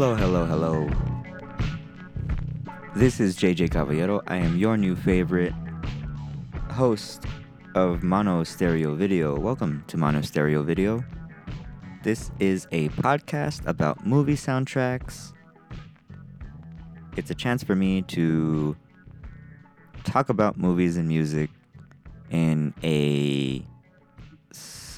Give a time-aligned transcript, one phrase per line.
[0.00, 0.88] Hello, hello, hello.
[2.94, 4.22] This is JJ Caballero.
[4.28, 5.52] I am your new favorite
[6.70, 7.24] host
[7.74, 9.36] of Mono Stereo Video.
[9.36, 11.02] Welcome to Mono Stereo Video.
[12.04, 15.32] This is a podcast about movie soundtracks.
[17.16, 18.76] It's a chance for me to
[20.04, 21.50] talk about movies and music
[22.30, 23.37] in a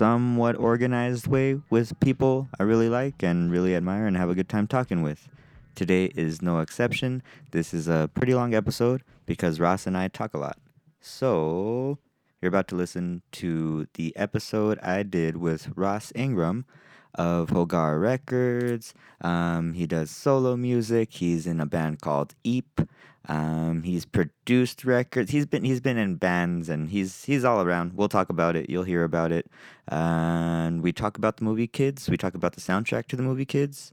[0.00, 4.48] somewhat organized way with people I really like and really admire and have a good
[4.48, 5.28] time talking with.
[5.74, 7.22] Today is no exception.
[7.50, 10.56] This is a pretty long episode because Ross and I talk a lot.
[11.02, 11.98] So,
[12.40, 16.64] you're about to listen to the episode I did with Ross Ingram
[17.14, 18.94] of Hogar Records.
[19.20, 21.12] Um, he does solo music.
[21.12, 22.80] He's in a band called Eep.
[23.28, 25.30] Um, he's produced records.
[25.30, 27.92] He's been he's been in bands and he's he's all around.
[27.92, 28.70] We'll talk about it.
[28.70, 29.50] You'll hear about it.
[29.88, 32.08] And we talk about the movie Kids.
[32.08, 33.92] We talk about the soundtrack to the movie Kids.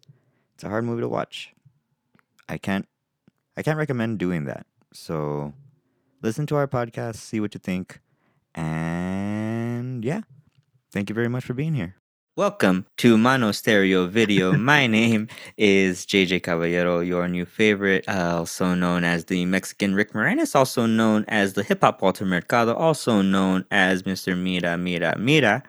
[0.56, 1.54] It's a hard movie to watch.
[2.48, 2.88] I can't
[3.58, 4.66] I can't recommend doing that.
[4.94, 5.54] So
[6.22, 8.00] listen to our podcast, see what you think.
[8.56, 10.22] And yeah.
[10.92, 11.96] Thank you very much for being here.
[12.38, 14.54] Welcome to Mono Stereo Video.
[14.56, 20.14] My name is JJ Caballero, your new favorite, uh, also known as the Mexican Rick
[20.14, 24.38] Moranis, also known as the hip hop Walter Mercado, also known as Mr.
[24.38, 25.64] Mira Mira Mira.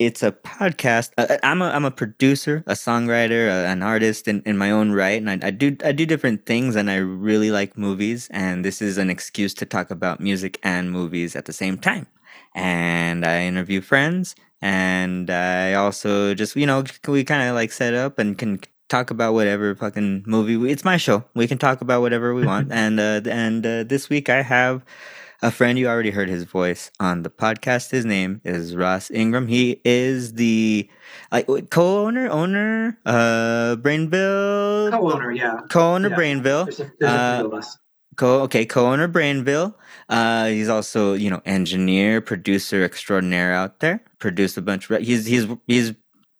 [0.00, 1.12] It's a podcast.
[1.16, 4.90] Uh, I'm a I'm a producer, a songwriter, uh, an artist in, in my own
[4.90, 8.64] right, and I, I do I do different things, and I really like movies, and
[8.64, 12.08] this is an excuse to talk about music and movies at the same time.
[12.54, 17.94] And I interview friends and I also just you know we kind of like set
[17.94, 20.56] up and can talk about whatever fucking movie.
[20.56, 21.24] We, it's my show.
[21.34, 22.72] We can talk about whatever we want.
[22.72, 24.84] and uh, and uh, this week I have
[25.42, 25.78] a friend.
[25.78, 27.90] You already heard his voice on the podcast.
[27.90, 29.46] His name is Ross Ingram.
[29.46, 30.90] He is the
[31.32, 36.16] like co-owner, owner, uh, Brainville, co-owner, yeah, co-owner yeah.
[36.16, 36.64] Brainville.
[36.64, 37.78] There's a, there's a few of us.
[38.16, 39.74] Co okay, co-owner Brainville.
[40.08, 44.02] Uh, he's also you know engineer, producer extraordinaire out there.
[44.18, 44.90] Produced a bunch.
[44.90, 45.94] Of, he's he's he's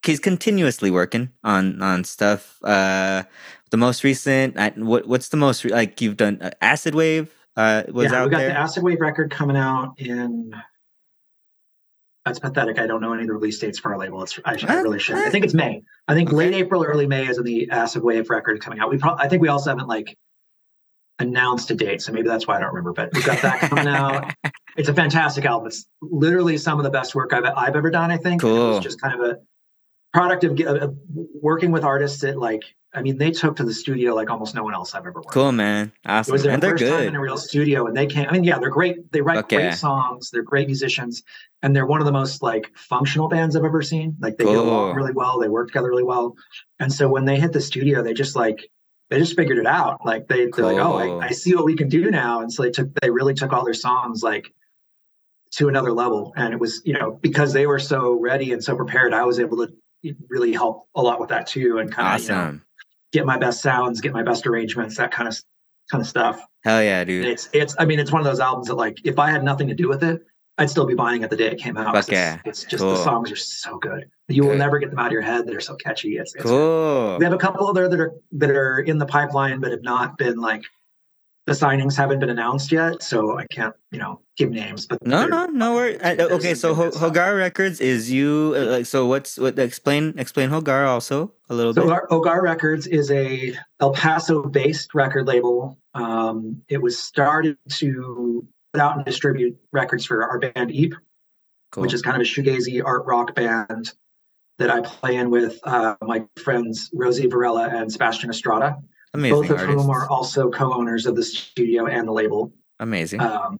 [0.05, 2.59] he's continuously working on on stuff.
[2.63, 3.23] Uh,
[3.71, 6.39] the most recent, I, what what's the most re- like you've done?
[6.41, 8.49] Uh, Acid Wave uh, was yeah, out we got there.
[8.49, 10.53] the Acid Wave record coming out in.
[12.25, 12.77] That's pathetic.
[12.77, 14.21] I don't know any of the release dates for our label.
[14.21, 15.15] It's I, should, I really should.
[15.15, 15.81] I think it's May.
[16.07, 16.37] I think Okay.
[16.37, 18.91] late April, early May is when the Acid Wave record coming out.
[18.91, 20.15] We probably I think we also haven't like
[21.21, 22.93] announced a date, so maybe that's why I don't remember.
[22.93, 24.33] But we've got that coming out.
[24.77, 25.67] It's a fantastic album.
[25.67, 28.09] It's literally some of the best work I've I've ever done.
[28.09, 28.41] I think.
[28.41, 28.69] It Cool.
[28.69, 29.37] was just kind of a
[30.13, 30.87] product of uh,
[31.41, 32.61] working with artists that like.
[32.93, 35.27] I mean, they took to the studio like almost no one else I've ever worked.
[35.27, 35.33] with.
[35.33, 35.87] Cool, man.
[36.05, 36.31] It Awesome.
[36.33, 38.27] was their and they're first time in a real studio, and they came.
[38.29, 39.11] I mean, yeah, they're great.
[39.13, 39.57] They write Okay.
[39.57, 40.29] great songs.
[40.29, 41.23] They're great musicians,
[41.61, 44.15] and they're one of the most like functional bands I've ever seen.
[44.21, 45.37] Like they get along really well.
[45.39, 46.35] They work together really well.
[46.79, 48.69] And so when they hit the studio, they just like
[49.11, 50.03] they just figured it out.
[50.05, 52.39] Like they they're like, oh, I, I see what we can do now.
[52.39, 54.53] And so they took they really took all their songs like
[55.51, 56.33] to another level.
[56.37, 59.37] And it was you know because they were so ready and so prepared, I was
[59.39, 59.73] able to
[60.29, 62.59] really help a lot with that too, and kind of you know,
[63.11, 65.37] get my best sounds, get my best arrangements, that kind of
[65.91, 66.41] kind of stuff.
[66.63, 67.25] Hell yeah, dude.
[67.25, 69.67] It's it's I mean it's one of those albums that like if I had nothing
[69.67, 70.21] to do with it,
[70.61, 71.95] I'd still be buying it the day it came out.
[72.09, 72.37] yeah.
[72.45, 72.91] It's, it's just Cool.
[72.91, 74.09] the songs are so good.
[74.27, 75.47] You will never get them out of your head.
[75.47, 76.17] They're so catchy.
[76.17, 77.17] It's, it's Cool.
[77.17, 80.17] we have a couple other that are that are in the pipeline but have not
[80.19, 80.61] been like
[81.47, 84.85] the signings haven't been announced yet, so I can't, you know, give names.
[84.85, 85.97] But No, no, no worries.
[85.99, 87.11] Okay, so good stuff.
[87.13, 88.53] Hogar Records is you.
[88.55, 89.57] Uh, like, so what's what?
[89.57, 91.89] Explain, explain Hogar also a little So bit.
[91.89, 95.79] Hogar, Ogar Records is a El Paso-based record label.
[95.95, 98.47] Um, it was started to
[98.79, 100.93] out and distribute records for our band Eep,
[101.71, 101.81] Cool.
[101.83, 103.93] which is kind of a shoegazy art rock band
[104.59, 108.77] that I play in with uh, my friends Rosie Varela and Sebastian Estrada,
[109.13, 109.81] amazing both of artists.
[109.81, 112.53] whom are also co-owners of the studio and the label.
[112.79, 113.21] amazing.
[113.21, 113.57] Um,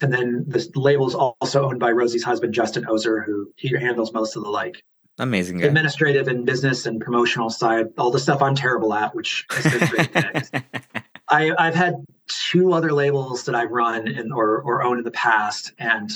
[0.00, 4.12] and then the label is also owned by Rosie's husband Justin Ozer, who he handles
[4.12, 4.82] most of the like
[5.18, 5.66] amazing guy.
[5.66, 9.88] administrative and business and promotional side, all the stuff I'm terrible at, which has been
[9.88, 10.14] great.
[10.14, 10.50] mix.
[11.28, 15.10] I, I've had two other labels that I've run and or or owned in the
[15.10, 16.10] past, and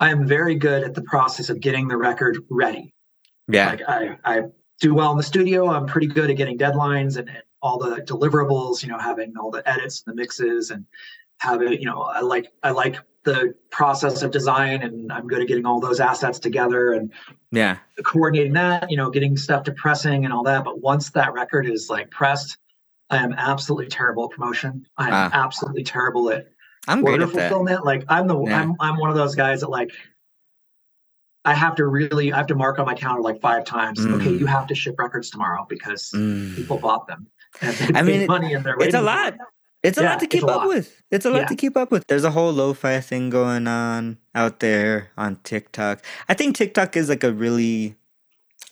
[0.00, 2.92] I am very good at the process of getting the record ready.
[3.48, 3.70] yeah.
[3.70, 4.42] Like I, I
[4.80, 5.68] do well in the studio.
[5.68, 8.82] I'm pretty good at getting deadlines and, and all the deliverables.
[8.82, 10.84] You know, having all the edits and the mixes and
[11.38, 15.48] having you know I like I like the process of design and I'm good at
[15.48, 17.10] getting all those assets together and
[17.50, 17.78] yeah.
[18.04, 20.62] coordinating that, you know, getting stuff to pressing and all that.
[20.62, 22.58] But once that record is like pressed,
[23.10, 24.86] I am absolutely terrible at promotion.
[24.96, 25.30] I am Ah.
[25.44, 26.48] absolutely terrible at
[26.88, 27.84] I'm order fulfillment.
[27.84, 28.60] Like I'm the Yeah.
[28.60, 29.90] I'm I'm one of those guys that like
[31.44, 34.00] I have to really I have to mark on my calendar like five times.
[34.00, 34.14] Mm.
[34.20, 36.56] Okay, you have to ship records tomorrow because Mm.
[36.56, 37.26] people bought them.
[37.60, 39.34] And I mean, it- money and they're it's a lot.
[39.82, 40.68] It's a Yeah, lot to keep up lot.
[40.68, 41.02] with.
[41.10, 41.46] It's a lot Yeah.
[41.46, 42.04] to keep up with.
[42.08, 46.02] There's a whole lo-fi thing going on out there on TikTok.
[46.26, 47.96] I think TikTok is like a really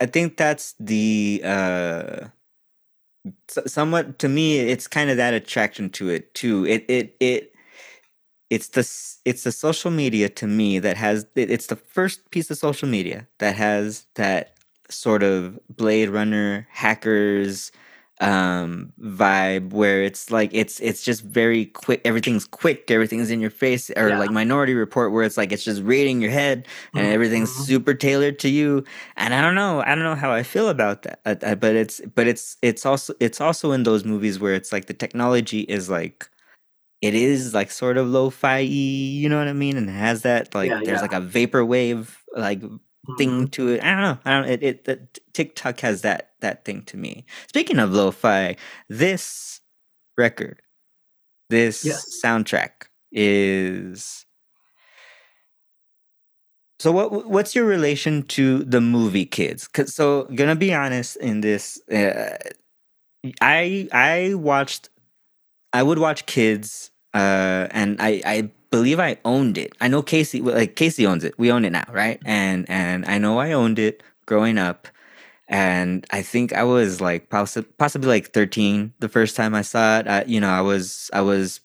[0.01, 2.29] I think that's the uh
[3.67, 6.67] somewhat to me it's kind of that attraction to it too.
[6.67, 7.53] It it it
[8.51, 8.81] it's the
[9.25, 12.89] it's the social media to me that has it, it's the first piece of social
[12.89, 14.57] media that has that
[14.91, 17.73] sort of Blade Runner hackers
[18.23, 23.51] um vibe where it's like it's it's just very quick everything's quick everything's in your
[23.51, 24.19] face or Yeah.
[24.19, 27.65] like minority report where it's like it's just reading your head and Mhm, everything's mhm.
[27.67, 28.85] super tailored to you
[29.17, 31.77] and i don't know i don't know how i feel about that uh, uh, but
[31.77, 35.61] it's but it's it's also it's also in those movies where it's like the technology
[35.63, 36.29] is like
[37.03, 40.55] it is like sort of lo-fi you know what i mean and it has that
[40.55, 41.03] like Yeah, there's yeah.
[41.03, 42.63] like a vaporwave like.
[43.19, 43.83] Thing to it.
[43.83, 44.19] I don't know.
[44.25, 44.49] I don't.
[44.51, 45.01] It, it the,
[45.33, 47.25] TikTok has that that thing to me.
[47.49, 48.57] Speaking of lo-fi,
[48.89, 49.61] this
[50.19, 50.63] record,
[51.51, 52.21] this Yes.
[52.25, 54.27] soundtrack is.
[56.79, 59.69] So what what's your relation to the movie Kids?
[59.69, 62.37] 'Cause- so gonna be honest in this, uh,
[63.41, 64.91] I I watched,
[65.73, 69.73] I would watch Kids, uh, and I I believe I owned it.
[69.81, 71.39] I know Casey, like Casey owns it.
[71.39, 72.21] We own it now, right?
[72.25, 74.89] And and I know I owned it growing up,
[75.49, 79.99] and I think I was like possi- possibly like thirteen the first time I saw
[80.01, 80.09] it.
[80.09, 81.61] I, you know, I was I was.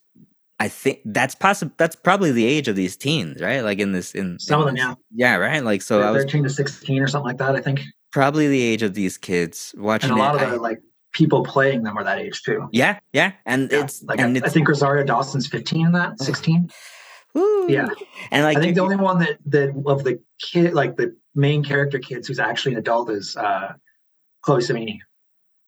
[0.60, 1.72] I think that's possible.
[1.78, 3.62] That's probably the age of these teens, right?
[3.62, 4.96] Like in this, in Some in of them, yeah.
[5.14, 5.64] yeah, right.
[5.64, 7.82] Like so, I was 13 to 16 or something like that, I think.
[8.12, 10.42] probably the age of these kids watching And a lot it.
[10.42, 10.82] of I- like
[11.14, 12.68] people playing them are that age too.
[12.72, 15.92] yeah, yeah, and Yeah, it's like and I, it's I think Rosario Dawson's 15 in
[15.92, 16.72] that, 16.
[17.38, 17.68] Woo.
[17.70, 17.88] Yeah.
[18.32, 21.64] and like I think the only one that that of the kid like the main
[21.64, 23.74] character kids who's actually an adult is uh
[24.42, 25.00] Chloe Sevigny.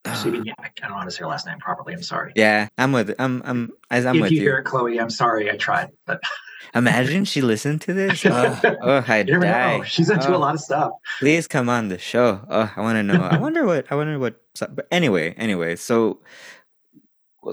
[0.05, 0.53] Sevigny.
[0.59, 1.93] I don't know how to say her last name properly.
[1.93, 2.31] I'm sorry.
[2.35, 4.43] yeah, I'm with I'm I'm as I'm if with you you.
[4.43, 5.51] hear it, Chloe, I'm sorry.
[5.51, 6.21] I tried, but
[6.75, 8.23] Imagine she listened to this.
[8.25, 9.77] Oh, oh I'd die.
[9.77, 9.83] know.
[9.83, 10.35] She's into Oh.
[10.35, 10.91] a lot of stuff.
[11.19, 12.41] Please come on the show.
[12.49, 13.21] Oh, I want to know.
[13.23, 13.85] I wonder what.
[13.91, 14.35] I wonder what.
[14.59, 16.19] But anyway, anyway, so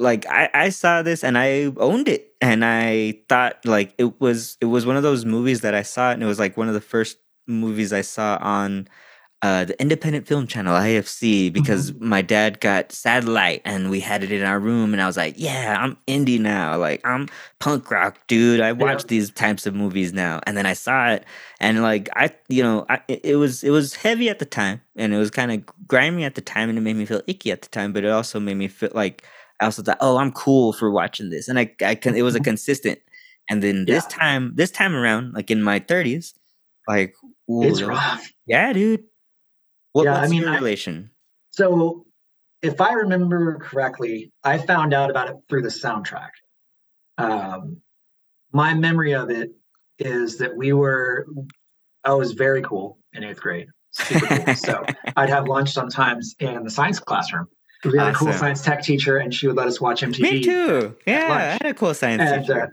[0.00, 4.56] like I I saw this and I owned it and I thought like it was
[4.60, 6.74] it was one of those movies that I saw and it was like one of
[6.74, 8.88] the first movies I saw on
[9.42, 14.32] uh the independent film channel IFC because my dad got satellite and we had it
[14.32, 17.28] in our room and I was like yeah I'm indie now like I'm
[17.58, 20.40] punk rock dude I watch these types of movies now.
[20.46, 21.24] And then I saw it
[21.60, 24.80] and like I you know I, it it was it was heavy at the time
[24.96, 27.52] and it was kind of grimy at the time and it made me feel icky
[27.52, 29.22] at the time but it also made me feel like
[29.60, 32.34] I also thought oh I'm cool for watching this and I I can it was
[32.34, 32.98] a consistent
[33.48, 34.16] and then this Yeah.
[34.18, 36.34] time this time around like in my 30s
[36.88, 37.14] like
[37.50, 38.26] ooh, It's rough.
[38.46, 39.04] yeah dude
[39.92, 41.08] what, Yeah, I mean, your I-
[41.52, 42.04] So,
[42.60, 46.30] if I remember correctly, I found out about it through the soundtrack.
[47.16, 47.78] Um,
[48.52, 49.52] my memory of it
[49.98, 51.26] is that we were,
[52.04, 54.54] I was very cool in eighth grade, super cool.
[54.54, 54.84] so
[55.16, 57.46] I'd have lunch sometimes in the science classroom.
[57.84, 60.20] We had a cool science tech teacher, and she would let us watch MTV.
[60.20, 62.66] me too yeah I had a cool science And teacher uh,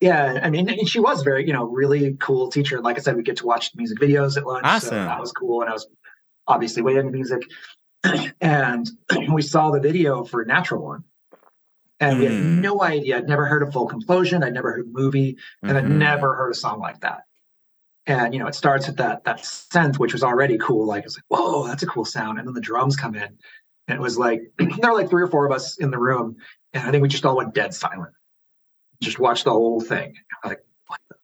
[0.00, 2.80] yeah, I mean, she was very, you know, really cool teacher.
[2.82, 4.64] Like I said, we get to watch music videos at lunch.
[4.66, 5.04] So Awesome.
[5.06, 5.62] that was cool.
[5.62, 5.86] And I was
[6.46, 7.42] obviously way into music.
[8.42, 8.90] and
[9.32, 11.04] we saw the video for Natural One.
[12.00, 12.60] And we had Hmm.
[12.60, 13.16] no idea.
[13.18, 14.44] I'd never heard of Folk Implosion.
[14.44, 15.96] I'd never heard a movie, and I'd Mhm.
[15.98, 17.22] never heard a song like that.
[18.06, 20.86] And you know, it starts with that that synth, which was already cool.
[20.86, 22.38] Like it's like, whoa, that's a cool sound.
[22.38, 23.38] And then the drums come in,
[23.88, 26.36] and it was like there were like three or four of us in the room,
[26.72, 28.12] and I think we just all went dead silent.
[29.02, 30.14] Just watched the whole thing.
[30.44, 31.16] Like, what the,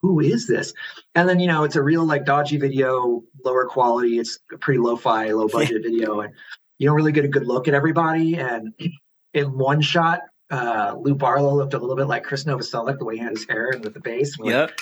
[0.00, 0.72] who is this?
[1.14, 4.18] And then you know, it's a real like dodgy video, lower quality.
[4.18, 6.32] It's a pretty lo-fi, low budget video, and
[6.78, 8.36] you don't really get a good look at everybody.
[8.36, 8.72] And
[9.34, 10.20] in one shot,
[10.50, 13.46] uh, Lou Barlow looked a little bit like Krist Novoselic, the way he had his
[13.48, 14.36] hair and with the bass.
[14.36, 14.80] And we're like, yep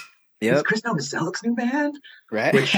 [0.59, 1.99] Is Krist Novoselic's new band?
[2.31, 2.75] right Which,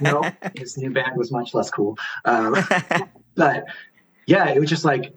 [0.00, 1.96] No, his new band was much less cool.
[2.24, 2.54] Um,
[3.34, 3.64] but
[4.26, 5.12] yeah, it was just like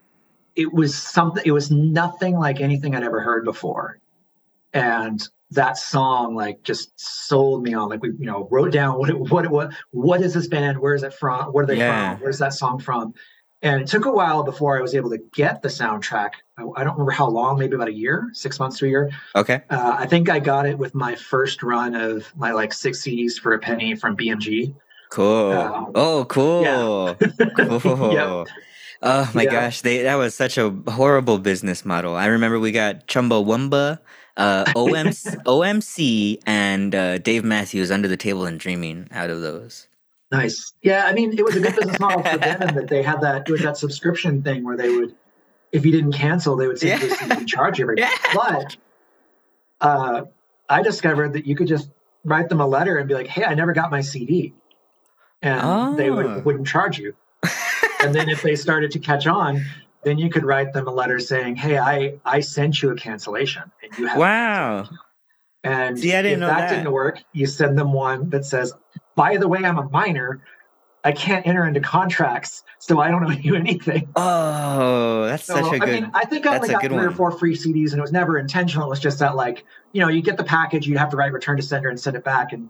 [0.55, 1.43] it was something.
[1.45, 3.99] It was nothing like anything I'd ever heard before,
[4.73, 7.89] and that song like just sold me on.
[7.89, 9.73] Like we, you know, wrote down what it, what it was.
[9.91, 10.77] What is this band?
[10.79, 11.47] Where is it from?
[11.53, 12.13] Where are they Yeah.
[12.13, 12.21] from?
[12.21, 13.13] Where's that song from?
[13.63, 16.31] And it took a while before I was able to get the soundtrack.
[16.59, 19.09] I, I don't remember how long, maybe about a year, six months to a year.
[19.35, 23.01] okay Uh, I think I got it with my first run of my like six
[23.01, 24.75] CDs for a penny from BMG.
[25.09, 25.51] Cool.
[25.53, 27.15] Um, oh, cool.
[27.79, 28.13] cool.
[28.13, 28.47] Yep.
[29.03, 29.51] Oh my Yeah.
[29.51, 32.15] gosh, they that was such a horrible business model.
[32.15, 33.99] I remember we got Chumbawamba
[34.37, 39.87] uh, OMC, OMC and uh, Dave Matthews Under the Table and Dreaming out of those.
[40.31, 40.73] Nice.
[40.81, 43.21] Yeah, I mean, it was a good business model for them in that they had
[43.21, 45.15] that it was that subscription thing where they would,
[45.71, 47.43] if you didn't cancel, they would simply Yeah.
[47.45, 47.95] charge you every.
[47.97, 48.11] Yeah.
[48.33, 48.75] But
[49.79, 50.23] uh,
[50.69, 51.89] I discovered that you could just
[52.25, 54.53] write them a letter and be like, "Hey, I never got my CD,"
[55.41, 56.15] and they Oh.
[56.15, 56.39] would, ah.
[56.39, 57.13] wouldn't charge you.
[58.01, 59.63] and then if they started to catch on,
[60.03, 63.63] then you could write them a letter saying, "Hey, I I sent you a cancellation,
[63.83, 64.89] and you have." Wow.
[65.63, 66.75] And See, I didn't if that, that.
[66.77, 68.73] didn't work, you send them one that says,
[69.15, 70.41] "By the way, I'm a minor.
[71.03, 75.63] I can't enter into contracts, so I don't owe you anything." Oh, that's So, such
[75.65, 75.89] a I good.
[75.89, 78.11] I mean, I think I only got three or four free CDs, and it was
[78.11, 78.85] never intentional.
[78.87, 81.33] It was just that, like, you know, you get the package, you have to write
[81.33, 82.53] return to sender and send it back.
[82.53, 82.69] And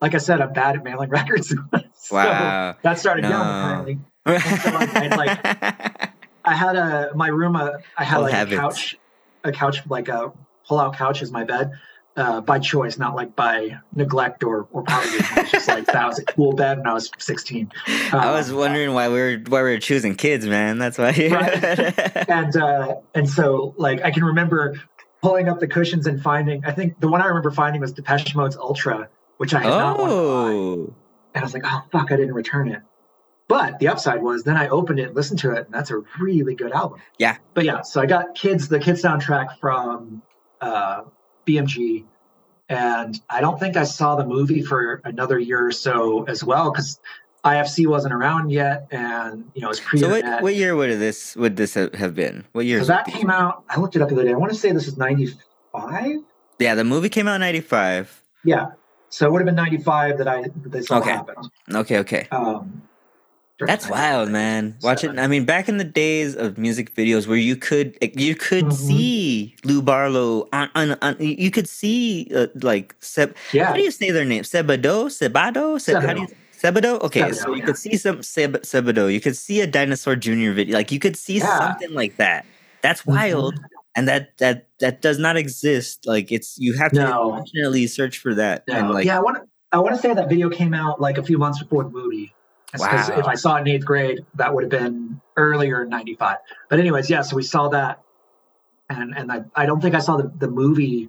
[0.00, 1.48] like I said, I'm bad at mailing records.
[1.94, 2.76] so wow.
[2.82, 3.98] that started young, apparently.
[4.26, 6.10] so I'd like-
[6.44, 7.56] I had a my room.
[7.56, 8.96] Uh, I had like a couch,
[9.42, 10.32] a couch like a
[10.68, 11.72] pull-out couch as my bed,
[12.16, 15.16] uh, by choice, not like by neglect or or poverty.
[15.16, 17.72] It was just like that was a cool bed when I was 16.
[18.12, 20.78] I was Um, wondering why we were why we were choosing kids, man.
[20.78, 21.06] That's why.
[21.10, 22.28] Right.
[22.30, 24.76] and uh, and so like I can remember
[25.22, 26.64] pulling up the cushions and finding.
[26.64, 29.98] I think the one I remember finding was Depeche Mode's Ultra, which I had not
[29.98, 30.22] wanted to buy.
[30.22, 30.94] oh.
[31.34, 32.80] And I was like, oh fuck, I didn't return it.
[33.48, 36.54] But the upside was then I opened it listened to it, and that's a really
[36.54, 37.00] good album.
[37.18, 37.36] Yeah.
[37.54, 40.22] But yeah, so I got kids the kids soundtrack from
[40.60, 41.02] uh,
[41.46, 42.04] BMG,
[42.68, 46.72] and I don't think I saw the movie for another year or so as well
[46.72, 46.98] because
[47.44, 50.90] IFC wasn't around yet, and you know it was pre So what, what year would
[50.98, 52.44] this would this have been?
[52.52, 52.80] What year?
[52.80, 53.62] So that came out.
[53.68, 54.32] I looked it up the other day.
[54.32, 56.16] I want to say this is '95.
[56.58, 58.22] Yeah, the movie came out in '95.
[58.44, 58.66] Yeah.
[59.08, 61.10] So it would have been '95 that I that this Okay.
[61.10, 61.50] happened.
[61.72, 62.28] Okay, okay.
[62.30, 62.82] Um,
[63.58, 64.76] That's wild, man.
[64.82, 65.18] Watching.
[65.18, 68.72] I mean, back in the days of music videos where you could you could Mhm.
[68.72, 73.34] see Lou Barlow on, on, on you could see uh, like Seb.
[73.54, 73.64] Yeah.
[73.68, 74.42] How do you say their name?
[74.42, 76.28] Sebadoh, Sebadoh, Seb, how do you?
[76.52, 77.00] Sebadoh.
[77.02, 77.64] Okay, so you yeah.
[77.66, 79.10] could see some Seb, Sebadoh.
[79.12, 80.74] You could see a Dinosaur Junior video.
[80.76, 81.58] Like you could see Yeah.
[81.58, 82.44] something like that.
[82.82, 83.14] That's Mhm.
[83.14, 83.54] wild,
[83.96, 86.06] and that that that does not exist.
[86.06, 87.30] Like it's you have to No.
[87.36, 88.62] intentionally search for that.
[88.68, 89.42] And like, yeah, I want to.
[89.72, 92.32] I want to say that video came out like a few months before the movie.
[92.72, 93.18] Because Wow.
[93.18, 96.36] if I saw it in eighth grade, that would have been earlier in '95.
[96.70, 97.22] But anyways, yeah.
[97.22, 98.00] So we saw that,
[98.90, 101.08] and and I, I don't think I saw the, the movie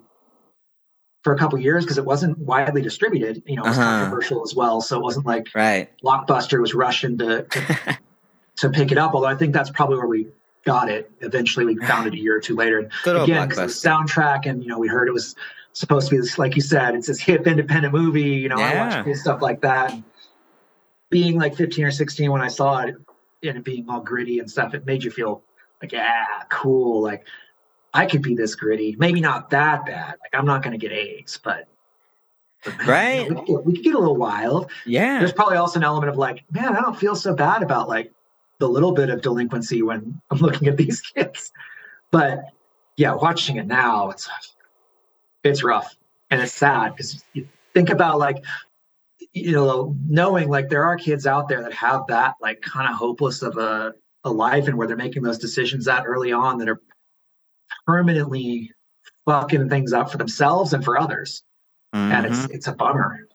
[1.24, 3.44] for a couple years because it wasn't widely distributed.
[3.46, 3.90] You know, it was Uh-huh.
[4.06, 4.80] controversial as well.
[4.82, 5.90] So it wasn't like right.
[6.04, 7.98] Blockbuster was rushing to, to
[8.58, 9.14] to pick it up.
[9.14, 10.28] Although I think that's probably where we
[10.68, 11.10] got it.
[11.22, 12.80] Eventually, we found it a year or two later.
[12.80, 15.34] And Good again, because the soundtrack, and you know, we heard it was
[15.74, 18.22] supposed to be this, like you said, it's this hip independent movie.
[18.22, 18.96] You know, I Yeah.
[18.98, 19.94] watch cool stuff like that.
[19.94, 20.04] And
[21.10, 22.96] being like 15 or 16 when I saw it,
[23.44, 25.44] and it being all gritty and stuff, it made you feel
[25.82, 27.02] like, yeah, cool.
[27.02, 27.26] Like
[27.94, 28.96] I could be this gritty.
[29.00, 30.16] Maybe not that bad.
[30.22, 31.68] Like I'm not going to get AIDS, but.
[32.66, 33.26] but Right.
[33.26, 35.20] you know, we, could get, we could get a little wild Yeah.
[35.20, 38.12] there's probably also an element of like, man, I don't feel so bad about like
[38.60, 41.52] the little bit of delinquency when I'm looking at these kids.
[42.12, 42.46] But
[42.96, 44.30] yeah, watching it now, it's
[45.44, 45.96] it's rough
[46.30, 48.44] and it's sad because you think about like
[49.34, 52.96] you know knowing like there are kids out there that have that like kind of
[52.98, 56.68] hopeless of a, a life and where they're making those decisions that early on that
[56.68, 56.82] are
[57.86, 58.72] permanently
[59.26, 61.44] fucking things up for themselves and for others
[61.94, 62.30] and Mhm.
[62.30, 63.28] it's it's a bummer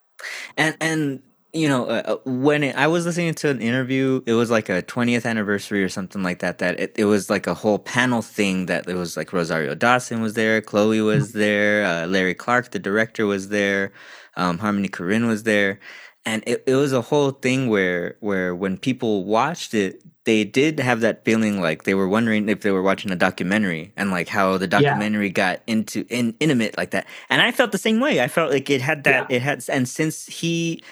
[0.57, 1.23] and and
[1.55, 4.69] you know uh, uh, when it, i was listening to an interview it was like
[4.69, 8.23] a 20th anniversary or something like that that it, it was like a whole panel
[8.23, 12.71] thing that it was like rosario dawson was there chloe was there uh, larry clark
[12.71, 13.93] the director was there
[14.37, 15.79] um, harmony korine was there.
[16.25, 20.79] And it, it was a whole thing where where when people watched it they did
[20.79, 24.29] have that feeling like they were wondering if they were watching a documentary and like
[24.29, 27.09] how the documentary got into in, intimate like that.
[27.29, 28.21] And i felt the same way.
[28.21, 30.83] I felt like it had that it had and since he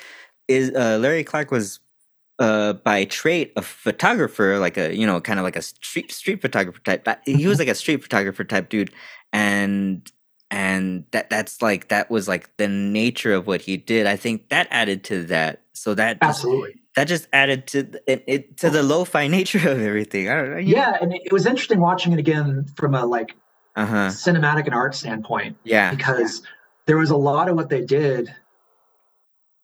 [0.50, 1.80] is uh, larry clark was
[2.40, 6.40] uh, by trait a photographer like a you know kind of like a street street
[6.40, 8.92] photographer type he was like a street photographer type dude.
[9.32, 10.10] And
[10.50, 14.06] and that that's like that was like the nature of what he did.
[14.06, 15.62] I think that added to that.
[15.74, 16.74] So that just, absolutely.
[16.96, 20.28] that just added to it, it to the lo-fi nature of everything.
[20.28, 23.36] I don't know yeah and it, it was interesting watching it again from a like
[23.76, 24.08] uh-huh.
[24.08, 25.90] cinematic and art standpoint yeah.
[25.90, 26.42] because
[26.86, 28.34] there was a lot of what they did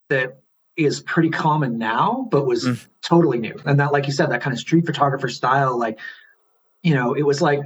[0.09, 0.41] that
[0.77, 2.87] is pretty common now but was Mm.
[3.03, 5.99] totally new and that like you said that kind of street photographer style like
[6.83, 7.61] you know it was like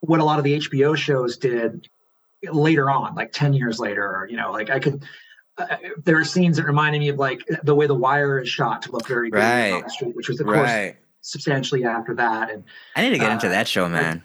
[0.00, 1.86] what a lot of the hbo shows did
[2.52, 5.04] later on like 10 years later or you know like i could
[5.58, 8.82] uh, there are scenes that reminded me of like the way the wire is shot
[8.82, 9.82] to look very good Right.
[9.84, 12.64] the street which was of course right substantially after that and
[12.96, 14.22] i need to get into uh, that show man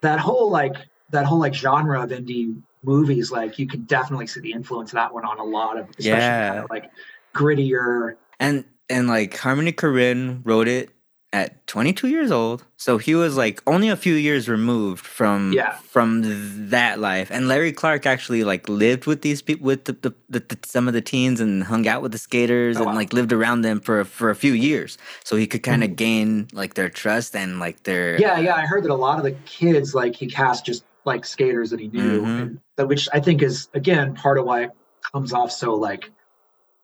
[0.00, 0.74] that whole like
[1.10, 4.94] that whole like genre of indie movies, like you can definitely see the influence of
[4.94, 6.48] that one on a lot of, especially Yeah.
[6.48, 6.90] kind of like
[7.34, 8.16] grittier.
[8.40, 10.90] and and like Harmony Korine wrote it
[11.34, 15.76] at 22 years old, so he was like only a few years removed from Yeah.
[15.78, 17.30] from that life.
[17.30, 20.88] And Larry Clark actually like lived with these people with the, the, the, the some
[20.88, 22.94] of the teens and hung out with the skaters Oh, and wow.
[22.94, 25.96] like lived around them for for a few years, so he could kind of Mhm.
[25.96, 28.54] gain like their trust and like their Yeah, yeah.
[28.54, 31.80] I heard that a lot of the kids, like he cast just like skaters that
[31.80, 32.42] he knew, Mhm.
[32.42, 34.70] and that which I think is again part of why it
[35.14, 36.10] comes off so like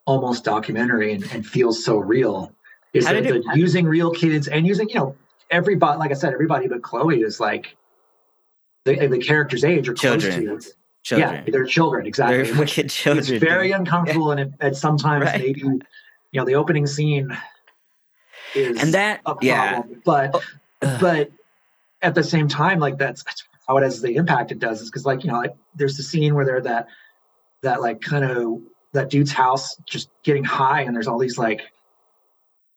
[0.09, 2.51] almost documentary and, and feels so real.
[2.93, 5.15] Is that it- using real kids and using you know
[5.51, 7.77] everybody, like I said, everybody but Chloe is like
[8.85, 10.59] the the character's age or close Children.
[10.59, 10.67] to.
[11.03, 11.45] children.
[11.45, 12.43] Yeah, they're children exactly.
[12.43, 13.35] They're which fucking children.
[13.35, 15.39] it's very uncomfortable and it, and sometimes Right.
[15.41, 15.79] maybe you
[16.33, 17.37] know the opening scene
[18.55, 19.73] is and that a yeah.
[19.81, 20.41] problem but oh,
[20.81, 20.97] Ugh.
[21.01, 21.31] but
[22.01, 24.89] at the same time like that's, that's how it has the impact it does is
[24.89, 26.87] because like you know like there's the scene where they're that
[27.61, 28.59] that like kind of
[28.93, 31.61] that dude's house just getting high and there's all these like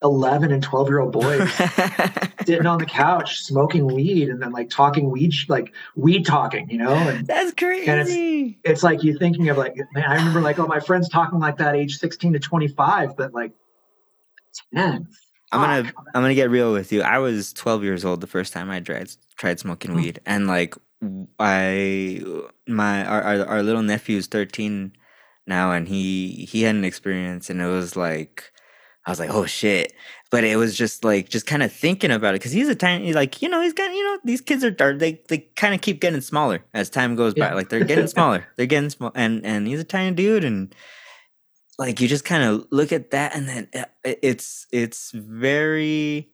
[0.03, 1.49] 11 and 12 year old boys
[2.45, 6.77] sitting on the couch smoking weed and then like talking weed like weed talking you
[6.79, 7.89] know and That's crazy.
[7.89, 11.09] and it's it's like you thinking of like man i remember like oh my friends
[11.09, 13.53] talking like that age 16 to 25 but like
[14.75, 15.07] 10
[15.55, 16.07] I'm gonna fuck.
[16.15, 17.03] I'm gonna get real with you.
[17.03, 19.97] I was 12 years old the first time I tried tried smoking Hmm.
[19.99, 20.75] weed, and like
[21.39, 22.23] I
[22.67, 24.93] my our, our our little nephew's 13
[25.47, 28.53] now, and he he had an experience, and it was like
[29.07, 29.93] I was like, oh shit.
[30.31, 33.13] But it was just like just kind of thinking about it because he's a tiny
[33.13, 35.81] like you know he's got you know these kids are, are they they kind of
[35.83, 39.45] keep getting smaller as time goes by like they're getting smaller they're getting small and
[39.45, 40.75] and he's a tiny dude and
[41.79, 46.31] like you just kind of look at that and then uh, it- it's it's very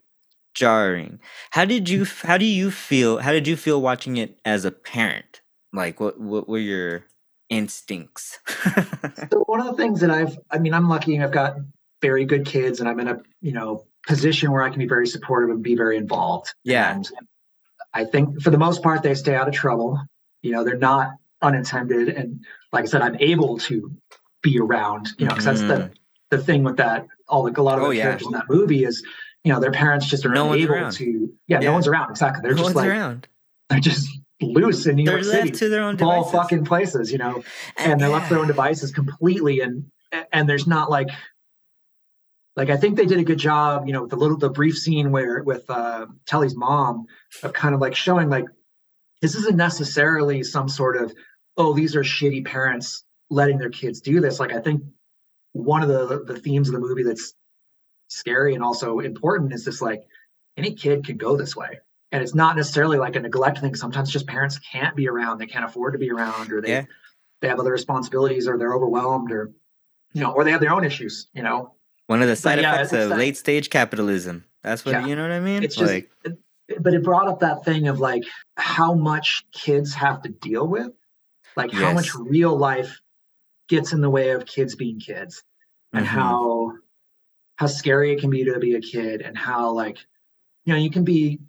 [0.55, 1.21] jarring.
[1.51, 4.71] How did you how do you feel how did you feel watching it as a
[4.71, 5.41] parent?
[5.73, 7.05] Like what what were your
[7.51, 8.39] instincts
[9.33, 11.21] So one of the things that I've, I mean, I'm lucky.
[11.21, 11.57] I've got
[12.03, 15.07] very good kids, and I'm in a you know position where I can be very
[15.07, 16.55] supportive and be very involved.
[16.65, 16.95] Yeah.
[16.95, 17.09] And
[17.95, 20.01] I think for the most part, they stay out of trouble.
[20.43, 23.91] You know, they're not unintended, and like I said, I'm able to
[24.43, 25.09] be around.
[25.19, 25.93] You know, because that's the mm-hmm.
[26.31, 27.07] the thing with that.
[27.29, 28.05] All the a lot of Oh, the yeah.
[28.05, 29.03] characters in that movie is,
[29.45, 31.33] you know, their parents just are No unable to.
[31.47, 31.69] Yeah, Yeah.
[31.69, 32.11] no one's around.
[32.11, 32.41] Exactly.
[32.43, 33.29] They're no just one's like around
[33.69, 34.09] they're just
[34.41, 35.59] loose in New they're York left City.
[35.59, 36.33] to their own of all devices.
[36.33, 37.43] fucking places, you know
[37.77, 39.91] and they're left to their own devices completely and
[40.33, 41.09] and there's not like
[42.57, 44.77] like i think they did a good job you know with the little the brief
[44.79, 47.07] scene where with uh telly's mom
[47.43, 48.45] of kind of like showing like
[49.21, 51.13] this isn't necessarily some sort of
[51.57, 54.41] oh these are shitty parents letting their kids do this.
[54.41, 54.83] Like i think
[55.53, 57.35] one of the the themes of the movie that's
[58.09, 60.03] scary and also important is this like
[60.57, 61.79] any kid could go this way
[62.13, 65.47] and it's not necessarily like a neglect thing sometimes just parents can't be around they
[65.47, 66.85] can't afford to be around or they Yeah.
[67.41, 69.53] they have other responsibilities or they're overwhelmed or
[70.13, 71.75] you know or they have their own issues you know
[72.07, 75.07] one of the side yeah, effects of that- late stage capitalism that's what Yeah.
[75.07, 76.11] you know what i mean it's just like
[76.81, 78.25] but it brought up that thing of like
[78.57, 80.93] how much kids have to deal with
[81.57, 83.01] like how much real life
[83.69, 85.43] gets in the way of kids being kids
[85.93, 86.09] and mhm.
[86.09, 86.73] how
[87.57, 89.99] how scary it can be to be a kid and how like
[90.65, 91.41] you know you can be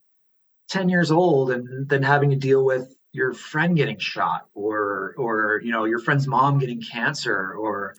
[0.69, 5.62] 10 years old and then having to deal with your friend getting shot or or
[5.63, 7.95] you know your friend's mom getting cancer or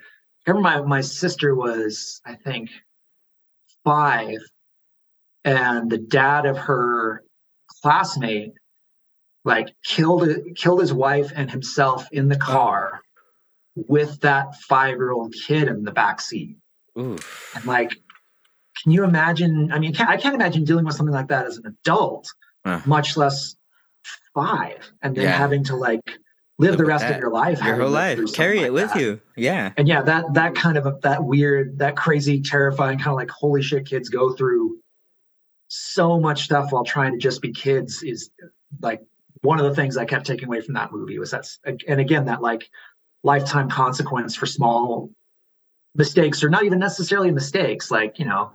[0.46, 2.70] I remember my my sister was I think
[3.84, 4.38] five
[5.44, 7.24] and the dad of her
[7.82, 8.52] classmate
[9.44, 13.00] like killed killed his wife and himself in the car
[13.74, 16.56] with that five year old kid in the back seat
[16.98, 17.52] Oof.
[17.56, 17.90] and like
[18.82, 21.66] can you imagine i mean i can't imagine dealing with something like that as an
[21.66, 22.28] adult
[22.86, 23.56] Much less
[24.34, 25.36] five and then Yeah.
[25.36, 26.00] having to like
[26.58, 29.00] live Live the rest of your life your whole life carry it like with that.
[29.00, 33.16] you yeah and yeah that that kind of that weird that crazy terrifying kind of
[33.16, 34.78] like holy shit kids go through
[35.68, 38.30] so much stuff while trying to just be kids is
[38.80, 39.00] like
[39.42, 42.26] one of the things i kept taking away from that movie was that's and again
[42.26, 42.68] that like
[43.22, 45.10] lifetime consequence for small
[45.94, 48.52] mistakes or not even necessarily mistakes like you know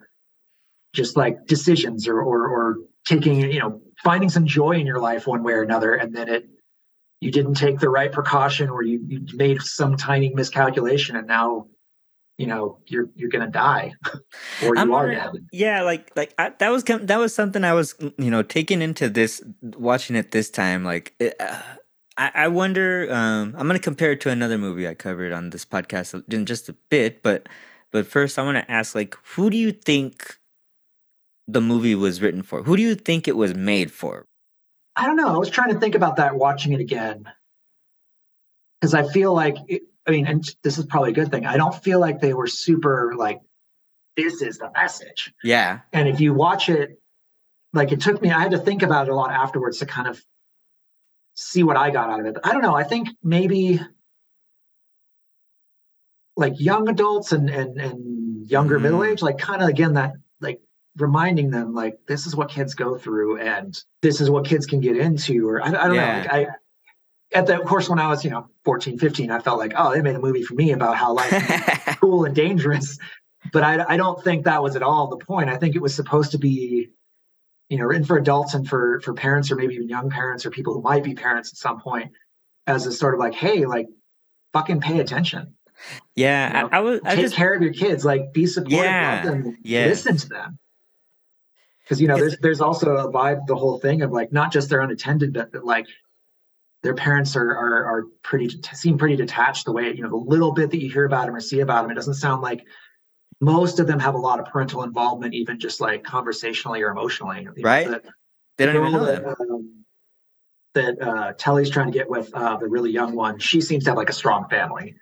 [0.94, 5.28] just like decisions or or, or taking you know finding some joy in your life
[5.28, 6.48] one way or another and then it
[7.22, 11.65] you didn't take the right precaution or you, you made some tiny miscalculation and now
[12.38, 13.94] you know you're you're gonna die.
[14.63, 15.32] Or you I'm are dead.
[15.52, 19.10] yeah like like I, that was that was something i was you know taking into
[19.10, 21.62] this watching it this time like it, uh,
[22.18, 25.65] I, I wonder um i'm gonna compare it to another movie i covered on this
[25.65, 27.48] podcast in just a bit but
[27.91, 30.38] but first i want to ask like who do you think
[31.48, 34.26] the movie was written for who do you think it was made for
[34.96, 37.26] i don't know i was trying to think about that watching it again
[38.86, 41.46] because I feel like it, I mean, and this is probably a good thing.
[41.46, 43.42] I don't feel like they were super like
[44.16, 45.34] this is the message.
[45.44, 45.80] Yeah.
[45.92, 47.02] And if you watch it,
[47.74, 50.08] like it took me, I had to think about it a lot afterwards to kind
[50.08, 50.22] of
[51.34, 52.36] see what I got out of it.
[52.36, 52.76] But I don't know.
[52.76, 53.82] I think maybe
[56.38, 58.84] like young adults and and and younger mm.
[58.84, 60.62] middle age, like kind of again that like
[60.98, 64.80] reminding them like this is what kids go through and this is what kids can
[64.80, 66.14] get into or I, I don't yeah.
[66.14, 66.48] know like I
[67.38, 69.94] at the of course when I was you know 14 15 I felt like oh
[69.94, 72.98] they made a movie for me about how life is cool and dangerous
[73.52, 75.94] but I, I don't think that was at all the point I think it was
[75.94, 76.90] supposed to be
[77.70, 80.52] you know written for adults and for for parents or maybe even young parents or
[80.52, 82.12] people who might be parents at some point
[82.68, 83.88] as a sort of like hey like
[84.54, 85.54] fucking pay attention
[86.16, 87.02] yeah, you know, I, I, was.
[87.04, 88.06] I take just, care of your kids.
[88.06, 89.58] Like, be supportive yeah, of them.
[89.62, 89.88] Yeah.
[89.88, 90.58] Listen to them
[91.86, 94.69] because you know there's there's also a vibe the whole thing of like not just
[94.69, 95.86] they're unattended but, but like
[96.84, 100.52] their parents are, are are pretty seem pretty detached the way you know the little
[100.52, 102.65] bit that you hear about them or see about them it doesn't sound like
[103.41, 107.48] most of them have a lot of parental involvement even just like conversationally or emotionally
[107.62, 107.88] right.
[107.88, 108.02] the,
[108.58, 109.86] they don't even know that, that, um,
[110.74, 113.91] that uh, Telly's trying to get with uh, the really young one she seems to
[113.91, 114.95] have like a strong family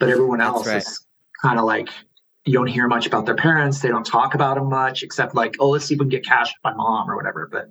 [0.00, 0.78] but everyone else right.
[0.78, 1.06] is
[1.42, 1.88] kind of like
[2.44, 3.80] you don't hear much about their parents.
[3.80, 6.24] They don't talk about them much, except like, oh, let's see if we can get
[6.24, 7.48] cash by mom or whatever.
[7.50, 7.70] But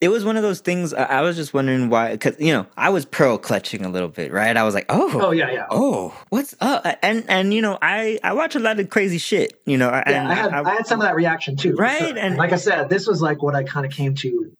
[0.00, 0.92] it was one of those things.
[0.92, 4.32] I was just wondering why, because you know, I was pearl clutching a little bit,
[4.32, 4.56] right?
[4.56, 6.86] I was like, oh, oh yeah, yeah, oh, what's up?
[7.02, 9.60] And and you know, I I watch a lot of crazy shit.
[9.66, 11.98] You know, yeah, I had I, I, had some of that reaction too, right?
[11.98, 12.18] Sure.
[12.18, 14.52] And like I said, this was like what I kind of came to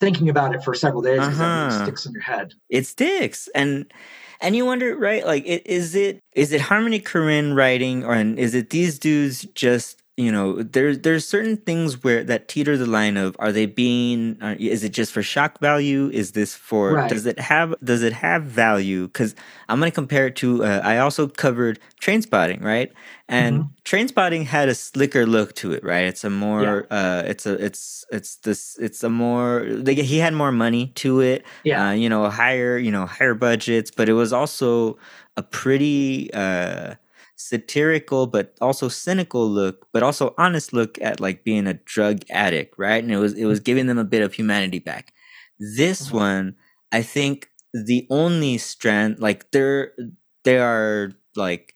[0.00, 1.20] thinking about it for several days.
[1.20, 1.68] Uh-huh.
[1.70, 2.54] It sticks in your head.
[2.68, 3.92] It sticks, and
[4.40, 5.24] and you wonder, right?
[5.24, 10.30] Like, is it is it Harmony Korine writing, or is it these dudes just you
[10.30, 14.54] know there's there's certain things where that teeter the line of are they being uh,
[14.58, 17.08] is it just for shock value is this for right.
[17.08, 19.34] does it have does it have value because
[19.68, 22.92] i'm going to compare it to uh, i also covered Trainspotting right
[23.30, 23.72] and mm-hmm.
[23.84, 26.96] Trainspotting had a slicker look to it right it's a more yeah.
[26.96, 31.20] uh it's a it's it's this it's a more they, he had more money to
[31.20, 34.98] it yeah uh, you know higher you know higher budgets but it was also
[35.36, 36.94] a pretty uh
[37.36, 42.74] satirical but also cynical look but also honest look at like being a drug addict
[42.76, 45.14] right and it was it was giving them a bit of humanity back
[45.58, 46.16] this mm-hmm.
[46.16, 46.56] one
[46.92, 49.92] i think the only strand like they're
[50.44, 51.74] they are like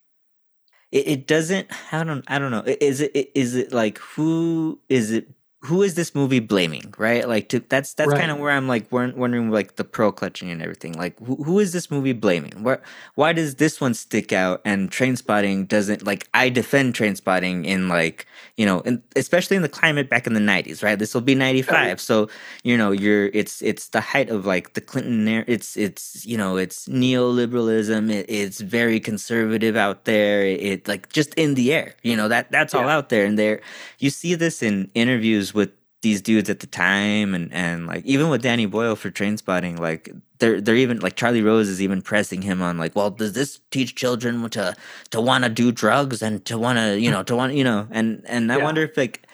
[0.95, 2.65] it, it doesn't i don't i don't know.
[2.67, 5.29] Is it is it like who is it
[5.65, 7.27] who is this movie blaming right?
[7.27, 8.21] Like to, that's that's right.
[8.21, 10.93] kind of where i'm like wondering like the pro clutching and everything.
[10.93, 12.63] Like who, who is this movie blaming?
[12.63, 12.83] Where
[13.15, 18.27] why does this one stick out and Trainspotting doesn't like i defend Trainspotting in like
[18.57, 20.99] you know in, especially in the climate back in the 90s right?
[20.99, 22.29] This will be 95 so
[22.63, 26.57] you know you're it's it's the height of like the clinton it's it's you know
[26.57, 31.95] it's neoliberalism it, it's very conservative out there it, it, like just in the air
[32.03, 32.81] you know that that's yeah.
[32.81, 33.61] all out there and there
[33.99, 35.71] you see this in interviews with
[36.05, 40.13] these dudes at the time and and like even with Danny Boyle for Trainspotting like
[40.39, 43.59] they're they're even like Charlie Rose is even pressing him on like well does this
[43.71, 44.77] teach children to
[45.11, 47.89] to want to do drugs and to want to you know to want you know
[47.91, 48.65] and and I yeah.
[48.65, 49.27] wonder if like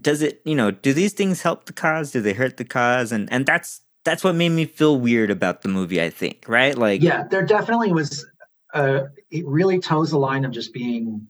[0.00, 3.12] does it you know do these things help the cause do they hurt the cause
[3.12, 6.76] and and that's that's what made me feel weird about the movie I think right
[6.76, 8.26] like yeah there definitely was
[8.72, 11.28] uh it really toes the line of just being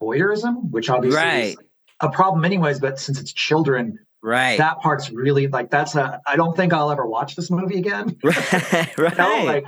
[0.00, 1.56] voyeurism which obviously right.
[2.00, 4.58] A problem anyways but since it's children right.
[4.58, 8.16] that part's really like that's a i don't think i'll ever watch this movie again.
[8.24, 8.98] Right.
[8.98, 9.64] Right like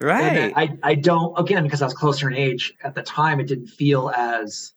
[0.00, 0.52] right.
[0.56, 3.68] I i don't again because i was closer in age at the time it didn't
[3.68, 4.72] feel as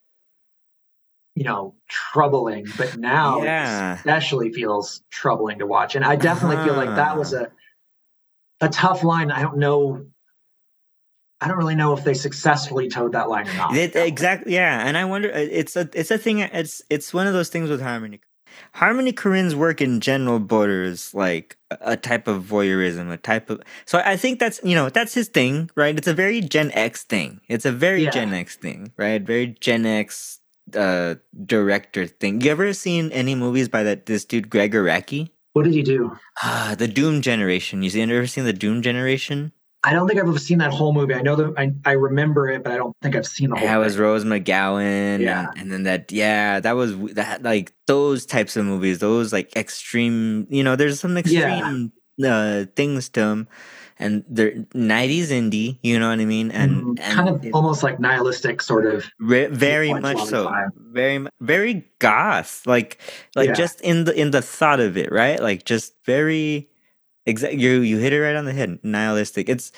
[1.33, 3.93] you know troubling but now yeah.
[3.93, 6.65] it especially feels troubling to watch and i definitely uh-huh.
[6.65, 7.51] feel like that was a
[8.61, 9.31] a tough line.
[9.31, 10.05] I don't know
[11.41, 13.75] I don't really know if they successfully toed that line or not.
[13.75, 14.87] It, exactly, yeah.
[14.87, 16.39] And I wonder, uh, it's a it's a thing.
[16.39, 18.21] It's it's one of those things with Harmony.
[18.73, 23.61] Harmony Korine's work in general borders like a type of voyeurism, a type of.
[23.85, 25.97] So I think that's you know that's his thing, right?
[25.97, 27.41] It's a very Gen X thing.
[27.49, 28.11] It's a very yeah.
[28.11, 29.21] Gen X thing, right?
[29.21, 30.39] Very Gen X
[30.73, 32.41] uh director thing.
[32.41, 35.29] You ever seen any movies by that this dude Gregg Araki?
[35.53, 36.17] What did he do?
[36.43, 37.81] Ah, the Doom Generation.
[37.81, 39.53] You see, ever seen the Doom Generation?
[39.85, 41.13] I don't think I've ever seen that whole movie.
[41.13, 43.67] I know that I, I remember it, but I don't think I've seen the whole.
[43.67, 45.19] That was Rose McGowan.
[45.19, 48.97] Yeah, and, and, then that yeah, that was that like those types of movies.
[48.97, 50.47] Those like extreme.
[50.49, 52.35] You know, there's some extreme yeah.
[52.35, 53.47] uh, things to them,
[53.99, 55.77] and they're '90s indie.
[55.83, 56.49] You know what I mean?
[56.49, 59.05] And, mm, and kind of it, almost like nihilistic, sort of.
[59.19, 60.51] Re- very much so.
[60.75, 62.65] Very very goth.
[62.65, 62.99] Like
[63.35, 63.53] like yeah.
[63.53, 65.39] just in the in the thought of it, right?
[65.39, 66.69] Like just very
[67.25, 67.61] Exactly.
[67.61, 68.79] You you hit it right on the head.
[68.83, 69.49] Nihilistic.
[69.49, 69.71] It's.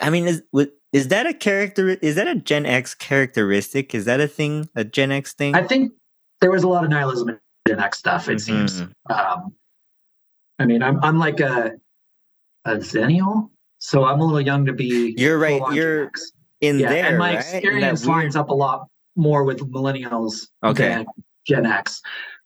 [0.00, 0.42] I mean, is
[0.92, 1.90] is that a character?
[1.90, 3.94] Is that a Gen X characteristic?
[3.94, 4.68] Is that a thing?
[4.74, 5.54] A Gen X thing?
[5.54, 5.92] I think
[6.40, 8.28] there was a lot of nihilism in Gen X stuff.
[8.28, 8.66] It mm-hmm.
[8.66, 8.88] seems.
[9.08, 9.54] Um,
[10.58, 11.72] I mean, I'm I'm like a
[12.64, 15.14] a zennial, so I'm a little young to be.
[15.16, 15.62] You're right.
[15.72, 16.10] You're
[16.60, 17.38] in yeah, there, and my right?
[17.38, 20.88] experience lines up a lot more with millennials okay.
[20.88, 21.06] than
[21.46, 22.02] Gen X.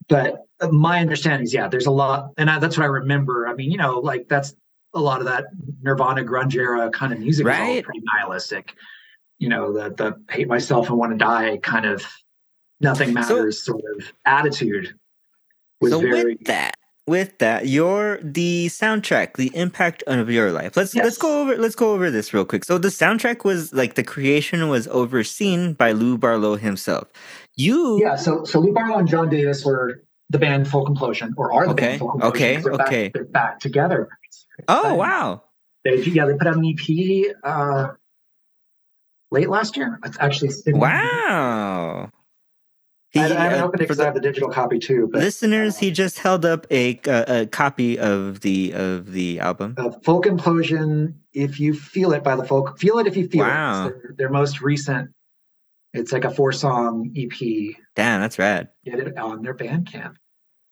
[0.09, 3.47] But my understanding is, yeah, there's a lot, and I, that's what I remember.
[3.47, 4.55] I mean, you know, like that's
[4.95, 5.47] a lot of that
[5.83, 7.77] Nirvana grunge era kind of music right.
[7.77, 8.75] all pretty nihilistic.
[9.39, 12.05] You know, the the hate myself and want to die kind of
[12.81, 14.95] nothing matters so, sort of attitude
[15.81, 16.75] was so very with that
[17.07, 21.05] with that your the soundtrack the impact of your life let's yes.
[21.05, 24.03] let's go over let's go over this real quick so the soundtrack was like the
[24.03, 27.09] creation was overseen by lou barlow himself
[27.57, 31.53] you yeah so so lou barlow and john davis were the band Folk implosion or
[31.53, 31.87] are the okay.
[31.87, 34.09] band folk implosion okay they're okay back, they're back together
[34.69, 35.43] oh wow
[35.85, 37.89] they yeah they put out an ep uh
[39.31, 42.11] late last year it's actually wow
[43.15, 45.09] he, I, I haven't uh, opened it because I have the digital copy too.
[45.11, 49.39] But, listeners, uh, he just held up a, a, a copy of the of the
[49.39, 49.77] album.
[49.79, 51.15] Uh, Folk Implosion.
[51.33, 53.87] If you feel it by the folk, feel it if you feel wow.
[53.87, 53.91] it.
[53.91, 55.11] Their, their, most recent.
[55.95, 57.77] It's like a four song EP.
[57.95, 58.69] Damn, that's rad.
[58.85, 60.15] Get it on their Bandcamp.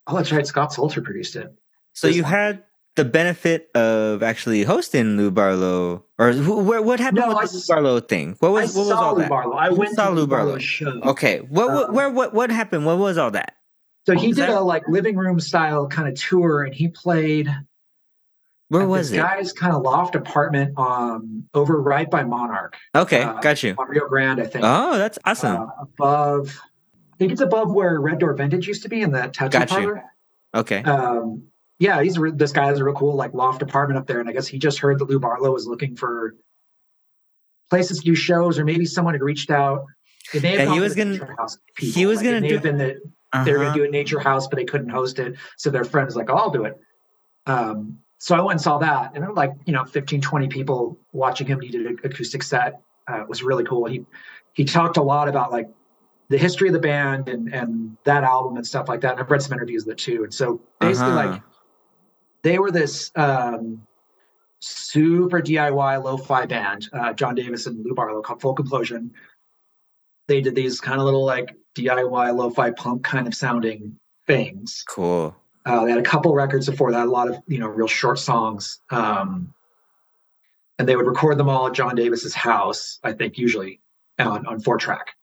[0.09, 0.47] Oh, that's right.
[0.47, 1.49] Scott Salter produced it.
[1.93, 2.33] So you one.
[2.33, 2.65] had
[2.97, 7.55] the benefit of actually hosting Lou Barlow, or wh- what happened no, with I, the
[7.55, 8.37] Lou Barlow thing?
[8.41, 9.31] What was I what was all Lou that?
[9.31, 9.57] Barlow.
[9.57, 11.01] I went saw to Lou Barlow show.
[11.03, 12.85] Okay, what, um, where what what happened?
[12.85, 13.55] What was all that?
[14.07, 14.51] So he did that?
[14.51, 17.49] a like living room style kind of tour, and he played.
[18.73, 19.17] Where was it?
[19.17, 19.23] this it?
[19.23, 22.77] Guy's kind of loft apartment um over right by Monarch.
[22.95, 23.75] Okay, uh, got you.
[23.77, 24.65] On Rio Grande, I think.
[24.67, 25.57] Oh, that's awesome.
[25.57, 26.59] Uh, above,
[27.13, 29.69] I think it's above where Red Door Vintage used to be in that tattoo got
[29.69, 29.97] parlor.
[29.97, 30.61] You.
[30.61, 30.83] Okay.
[30.85, 31.45] Um,
[31.79, 34.29] yeah, he's re- this guy has a real cool like loft apartment up there, and
[34.29, 36.35] I guess he just heard that Lou Barlow was looking for
[37.69, 39.85] places to do shows, or maybe someone had reached out.
[40.33, 41.19] May have yeah, he was gonna.
[41.79, 42.55] He was like, gonna do.
[42.55, 42.97] Have been that
[43.33, 43.45] uh-huh.
[43.45, 46.07] they were gonna do a nature house, but they couldn't host it, so their friend
[46.07, 46.81] was like, "Oh, I'll do it."
[47.47, 50.47] Um, so I went and saw that, and there were like you know 15, 20
[50.47, 51.61] people watching him.
[51.61, 52.81] He did an acoustic set.
[53.11, 53.85] Uh, it was really cool.
[53.87, 54.07] He
[54.53, 55.69] he talked a lot about like
[56.29, 59.15] the history of the band and and that album and stuff like that.
[59.15, 60.23] And I've read some interviews of it too.
[60.23, 61.31] And so basically, uh-huh.
[61.33, 61.43] like
[62.43, 63.83] they were this um,
[64.61, 69.11] super DIY lo-fi band, uh, John Davis and Lou Barlow called Folk Implosion.
[70.29, 74.85] They did these kind of little like DIY lo-fi punk kind of sounding things.
[74.89, 75.35] Cool.
[75.65, 78.19] Uh, they had a couple records before that, a lot of you know real short
[78.19, 79.53] songs, um,
[80.79, 82.99] and they would record them all at John Davis's house.
[83.05, 83.81] I think usually
[84.19, 85.15] on on four track.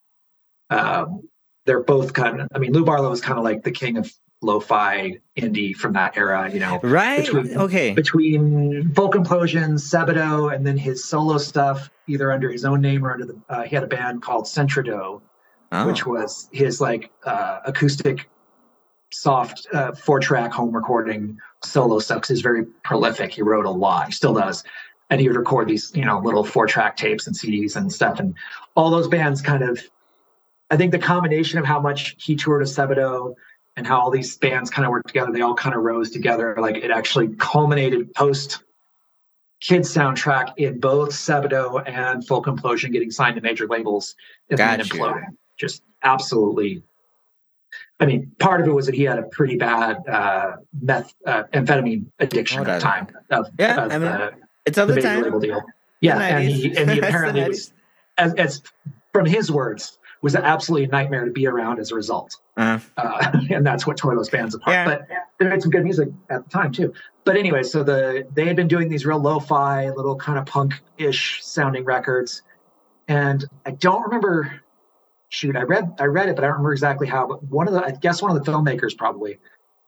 [0.70, 1.28] Um,
[1.66, 2.48] they're both kind of.
[2.54, 6.16] I mean, Lou Barlow is kind of like the king of lo-fi indie from that
[6.18, 6.80] era, you know.
[6.82, 7.26] Right.
[7.26, 7.94] Between, okay.
[7.94, 13.12] Between Folk Implosion, Sebadoh, and then his solo stuff, either under his own name or
[13.12, 15.22] under the uh, he had a band called Sentridoh,
[15.72, 15.88] oh.
[15.88, 18.30] which was his like uh, acoustic,
[19.12, 22.22] soft uh, four-track home recording solo stuff.
[22.22, 23.32] Cause he's very prolific.
[23.32, 24.08] He wrote a lot.
[24.08, 24.64] He still does.
[25.10, 28.20] And he would record these, you know, little four-track tapes and CDs and stuff.
[28.20, 28.36] And
[28.76, 29.82] all those bands kind of,
[30.70, 33.34] I think the combination of how much he toured with Sebadoh
[33.76, 35.32] and how all these bands kind of worked together.
[35.32, 36.56] They all kind of rose together.
[36.60, 38.64] Like it actually culminated post
[39.62, 44.16] kids soundtrack in both Sebadoh and Folk Implosion getting signed to major labels
[44.50, 45.26] and then imploding.
[45.58, 46.84] Just absolutely.
[48.00, 51.44] I mean, part of it was that he had a pretty bad uh, meth uh,
[51.54, 53.08] amphetamine addiction at the time.
[53.30, 54.32] Of, yeah, of, I mean, uh,
[54.66, 55.22] it's of the, the time.
[55.22, 55.62] Label deal.
[56.02, 57.74] Yeah, and he, and he apparently was,
[58.18, 58.62] as, as
[59.12, 62.38] from his words, was absolutely a nightmare to be around as a result.
[62.58, 64.74] Uh, uh, and that's what tore those bands apart.
[64.74, 64.86] Yeah.
[64.86, 65.08] But
[65.38, 66.94] they made some good music at the time too.
[67.24, 71.44] But anyway, so the they had been doing these real lo-fi, little kind of punk-ish
[71.44, 72.42] sounding records,
[73.08, 74.62] and I don't remember.
[75.30, 77.28] Shoot, I read I read it, but I don't remember exactly how.
[77.28, 79.40] But one of the I guess one of the filmmakers probably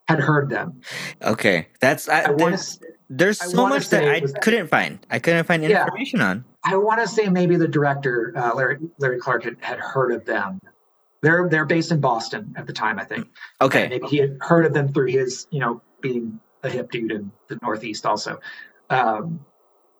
[0.07, 0.81] had heard them.
[1.21, 4.99] Okay, that's I, I there's, there's so much that I couldn't find.
[5.09, 6.45] I couldn't find information yeah, on.
[6.63, 10.25] I want to say maybe the director uh, Larry Larry Clark had, had heard of
[10.25, 10.59] them.
[11.21, 13.27] They're they're based in Boston at the time, I think.
[13.61, 16.91] Okay, and maybe he had heard of them through his you know being a hip
[16.91, 18.39] dude in the Northeast also,
[18.91, 19.43] um,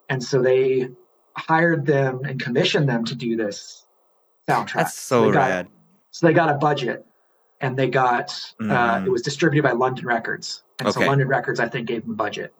[0.08, 0.88] and so they
[1.36, 3.81] hired them and commissioned them to do this
[4.48, 4.74] soundtrack.
[4.74, 5.66] That's so, so rad.
[5.66, 5.72] Got,
[6.10, 7.06] so they got a budget
[7.60, 8.28] and they got
[8.60, 8.70] mm.
[8.70, 11.00] uh, it was distributed by London Records, and okay.
[11.00, 12.52] so London Records I think gave them a budget,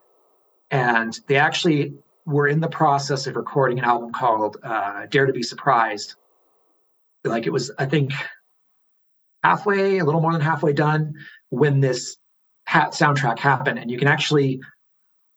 [0.71, 1.93] and they actually
[2.25, 6.15] were in the process of recording an album called uh, Dare to Be Surprised.
[7.25, 8.13] Like it was, I think,
[9.43, 11.13] halfway, a little more than halfway done
[11.49, 12.17] when this
[12.65, 14.61] hat soundtrack happened, and you can actually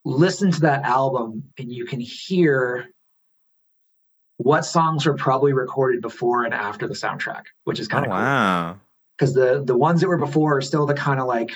[0.05, 2.87] listen to that album and you can hear
[4.39, 8.15] what songs were probably recorded before and after the soundtrack, which is kind of oh,
[8.15, 8.23] cool.
[8.23, 8.81] wow.
[9.17, 11.53] Because the the ones that were before are still the kind of like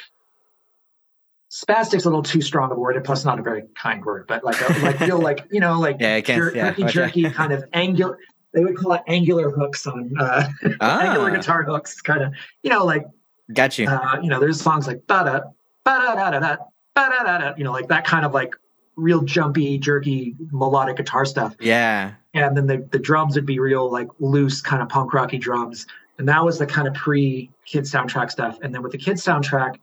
[1.48, 4.26] spastic's a little too strong of a word, and plus not a very kind word,
[4.28, 6.84] but like a, like feel like you know like Yeah, jer- yeah, okay.
[6.84, 8.18] jerky kind of angular.
[8.52, 10.48] They would call it angular hooks on uh,
[10.80, 13.04] angular Ah, guitar hooks, kind of you know like
[13.52, 13.86] got you.
[13.88, 15.40] uh, you know, there's songs like ba da
[15.84, 16.56] ba da da da da
[16.94, 18.54] ba da da da, you know, like that kind of like
[18.96, 21.54] real jumpy, jerky, melodic guitar stuff.
[21.60, 22.14] yeah.
[22.34, 25.86] And then the the drums would be real like loose, kind of punk rocky drums.
[26.18, 28.58] And that was the kind of pre kid soundtrack stuff.
[28.62, 29.76] And then with the kid soundtrack,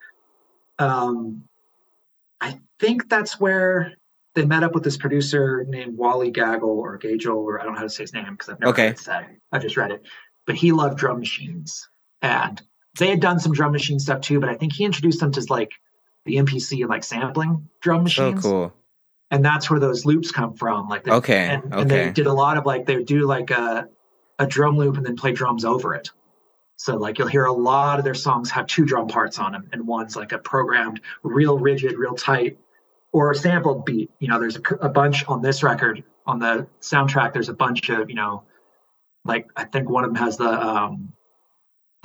[0.79, 1.43] um,
[2.39, 3.93] I think that's where
[4.36, 7.79] they met up with this producer named Wally Gaggle or Gagel, or I don't know
[7.79, 8.93] how to say his name because I've never Okay.
[8.95, 9.25] said.
[9.51, 10.03] I just read it.
[10.45, 11.89] But he loved drum machines.
[12.21, 12.62] And
[12.99, 15.45] they had done some drum machine stuff too, but I think he introduced them to
[15.49, 15.71] like
[16.25, 18.43] the MPC and like sampling drum So machines.
[18.43, 18.73] cool.
[19.30, 20.88] And that's where those loops come from.
[20.88, 21.48] Like they, Okay.
[21.48, 23.90] and, and they did a lot of like they do like a
[24.40, 26.10] a drum loop and then play drums over it.
[26.78, 29.68] So like you'll hear a lot of their songs have two drum parts on them,
[29.74, 32.58] and one's like a programmed, real rigid, real tight,
[33.12, 34.12] or a sampled beat.
[34.20, 37.34] You know, there's a bunch on this record on the soundtrack.
[37.34, 38.44] There's a bunch of you know,
[39.26, 41.13] like I think one of them has the um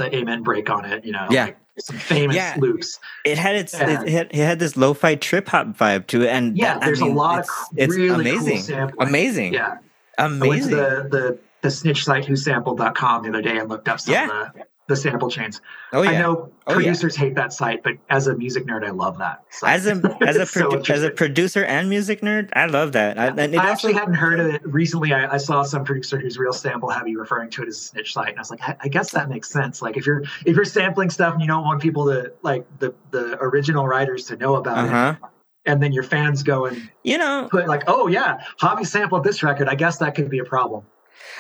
[0.03, 1.05] the amen break on it.
[1.05, 1.45] You know, Yeah.
[1.47, 2.55] like some famous Yeah.
[2.59, 2.99] loops.
[3.25, 4.03] It had its Yeah.
[4.03, 6.87] it, had, it had this lo-fi trip hop vibe to it, and Yeah, that- I
[6.87, 9.77] there's mean, a lot it's, of it's really amazing, cool amazing, Yeah,
[10.19, 10.71] I went to amazing.
[10.77, 14.25] the the the snitch site who whosampled.com the other day and looked up some Yeah.
[14.49, 15.61] of the, the sample chains.
[15.92, 16.21] oh I yeah.
[16.23, 16.77] know Oh, yeah.
[16.77, 19.45] producers hate that site, but as a music nerd, I love that.
[19.51, 19.75] site.
[19.75, 19.90] As a
[20.27, 23.18] as a It's so as a producer and music nerd, I love that.
[23.18, 25.12] I, I actually hadn't heard of it recently.
[25.12, 28.12] I, I saw some producer who's real sample heavy referring to it as a snitch
[28.12, 29.83] site, and I was like, I, I guess that makes sense.
[29.83, 32.95] Like if you're if you're sampling stuff and you don't want people to like the
[33.11, 35.14] the original writers to know about uh huh.
[35.21, 35.29] it,
[35.71, 39.42] and then your fans go and You know, put like, oh yeah, Hobby sampled this
[39.42, 39.68] record.
[39.68, 40.85] I guess that could be a problem.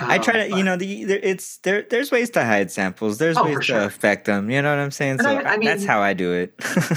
[0.00, 1.82] I try Um, to, but- you know, the it's there.
[1.88, 3.18] There's ways to hide samples.
[3.18, 4.50] There's Oh, ways for to affect them.
[4.50, 5.12] You know what I'm saying?
[5.12, 6.54] And So I- I that's how I do it.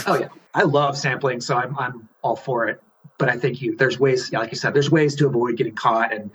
[0.07, 2.81] Oh yeah, I love sampling, so I'm I'm all for it.
[3.17, 6.13] But I think you there's ways, like you said, there's ways to avoid getting caught
[6.13, 6.31] and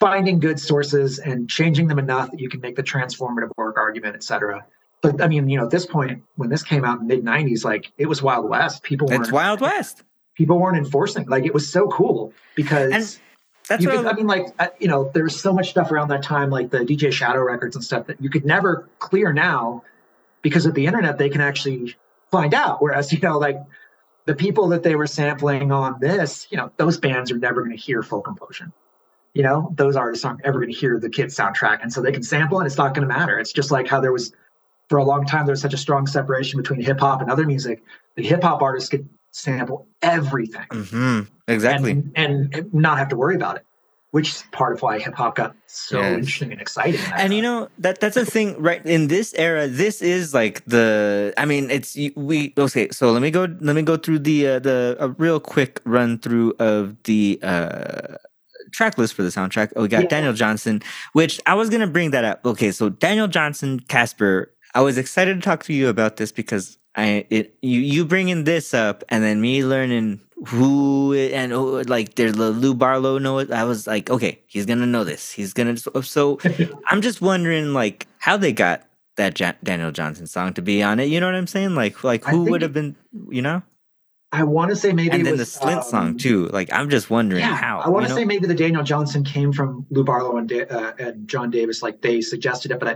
[0.00, 4.14] finding good sources and changing them enough that you can make the transformative work argument,
[4.16, 4.64] et cetera.
[5.02, 7.64] But I mean, you know, at this point, when this came out in mid '90s,
[7.64, 8.82] like it was Wild West.
[8.82, 10.02] People it's weren't Wild West.
[10.34, 11.26] people weren't enforcing.
[11.26, 13.18] Like it was so cool because And
[13.68, 16.08] That's you could, I, mean, like uh, you know, there was so much stuff around
[16.08, 19.82] that time, like the DJ Shadow records and stuff that you could never clear now
[20.42, 21.16] because of the internet.
[21.16, 21.96] They can actually
[22.30, 22.82] find out.
[22.82, 23.58] Whereas you know, like
[24.26, 27.76] the people that they were sampling on this, you know, those bands are never going
[27.76, 28.72] to hear Folk Implosion.
[29.32, 32.12] You know, those artists aren't ever going to hear the kid soundtrack, and so they
[32.12, 33.38] can sample, and it's not going to matter.
[33.38, 34.32] It's just like how there was
[34.88, 37.46] for a long time there was such a strong separation between hip hop and other
[37.46, 37.82] music.
[38.16, 41.90] The hip hop artists could sample everything hmm exactly.
[42.14, 43.64] and, and not have to worry about it,
[44.12, 46.18] which is part of why hip hop got so Yes.
[46.18, 47.00] interesting and exciting.
[47.18, 51.34] and you know that that's a thing right in this era this is like the
[51.36, 54.58] i mean it's we okay so let me go let me go through the uh,
[54.60, 58.14] the a real quick run through of the uh
[58.72, 60.08] track list for the soundtrack oh we got Yeah.
[60.08, 60.80] daniel johnston
[61.12, 65.34] which i was gonna bring that up okay so daniel johnston casper i was excited
[65.34, 69.24] to talk to you about this because i it you you bringing this up and
[69.24, 73.64] then me learning who it, and who, like there's the lou barlow know it i
[73.64, 76.38] was like okay he's gonna know this he's gonna oh, so
[76.86, 78.82] I'm just wondering, like, how they got
[79.16, 81.04] that Daniel Johnston song to be on it.
[81.04, 81.74] You know what I'm saying?
[81.74, 82.96] Like, like who would have been,
[83.28, 83.62] you know?
[84.34, 86.48] I want to say maybe And then the Slint um, song too.
[86.48, 87.78] Like, I'm just wondering Yeah, how.
[87.80, 88.20] I want you to know?
[88.20, 92.00] say maybe the Daniel Johnston came from Lou Barlow and, uh, and John Davis, like
[92.02, 92.80] they suggested it.
[92.80, 92.88] But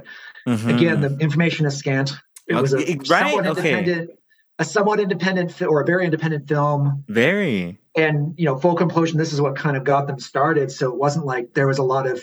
[0.47, 0.69] I, Mhm.
[0.75, 2.13] again, the information is scant.
[2.49, 3.07] It was a right?
[3.07, 3.71] somewhat Okay.
[3.79, 4.11] independent,
[4.59, 7.05] a somewhat independent fi- or a very independent film.
[7.09, 7.79] very.
[7.97, 10.97] and you know Folk Implosion this is what kind of got them started so it
[10.97, 12.21] wasn't like there was a lot of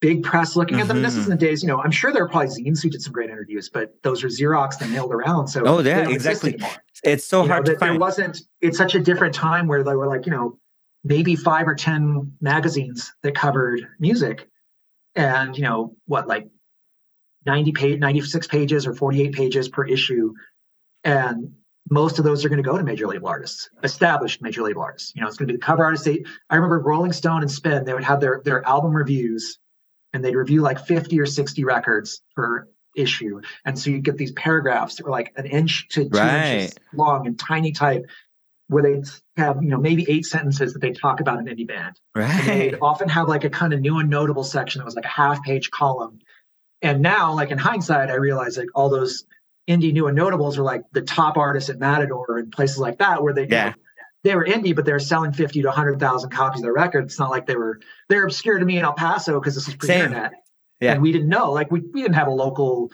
[0.00, 2.22] big press looking at them this is in the days you know i'm sure there
[2.24, 5.48] are probably zines who did some great interviews but those are xerox that mailed around
[5.48, 6.56] so Oh, yeah, exactly.
[7.04, 9.82] It's so You know, hard to that there wasn't it's such a different time where
[9.82, 10.58] there were like you know
[11.04, 14.48] maybe five or ten magazines that covered music.
[15.14, 16.48] And you know what like
[17.46, 20.32] 90 page 96 pages or 48 pages per issue.
[21.04, 21.52] And
[21.88, 25.12] most of those are going to go to major label artists established major label artists.
[25.14, 26.04] You know it's going to be the cover artists.
[26.04, 29.58] They, i remember rolling stone and spin they would have their their album reviews
[30.12, 34.32] and they'd review like 50 or 60 records per issue and so you get these
[34.32, 38.04] paragraphs that were like an inch to two inches long and tiny type
[38.68, 39.02] where they
[39.36, 42.44] have you know maybe eight sentences that they talk about an indie band right.
[42.46, 45.08] they'd often have like a kind of new and notable section that was like a
[45.08, 46.18] half page column.
[46.82, 49.24] And now, like in hindsight, I realize like all those
[49.68, 53.22] indie new and notables are like the top artists at Matador and places like that
[53.22, 53.68] where they you Yeah.
[53.70, 53.74] know,
[54.24, 57.04] they were indie, but they were selling 50 to 100,000 copies of their record.
[57.04, 59.74] It's not like they were, they're obscure to me in El Paso because this is
[59.76, 60.32] pre internet.
[60.80, 60.92] Yeah.
[60.92, 62.90] And we didn't know, like, we, we didn't have a local,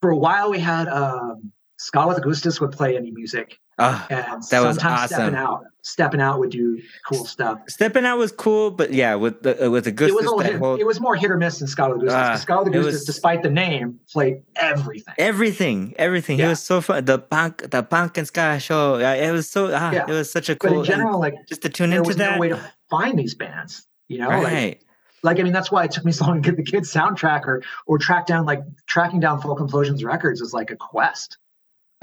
[0.00, 3.58] for a while, we had, um, Scott with Augustus would play any music.
[3.78, 7.58] Oh, And that was sometimes stepping out, stepping out would do cool stuff.
[7.68, 10.58] Stepping out was cool, but yeah, with the uh, with It was, Augustus, that hit,
[10.60, 12.28] whole it was more hit or miss than Scott with Augustus.
[12.30, 15.14] 'cause Scott with Augustus, was- despite the name, played everything.
[15.18, 16.36] everything, everything.
[16.36, 16.50] He Yeah.
[16.50, 17.04] was so fun.
[17.04, 18.98] The punk, the punk and ska show.
[18.98, 19.70] Yeah, it was so.
[19.74, 20.04] Ah, Yeah.
[20.08, 20.78] it was such a But cool.
[20.80, 22.34] in general, like, just to tune into was that.
[22.36, 23.84] no way to find these bands.
[24.06, 24.44] You know, right.
[24.44, 24.83] like
[25.24, 27.62] I mean that's why it took me so long to get the kids soundtrack or
[27.86, 31.38] or track down like tracking down Folk Implosions records was like a quest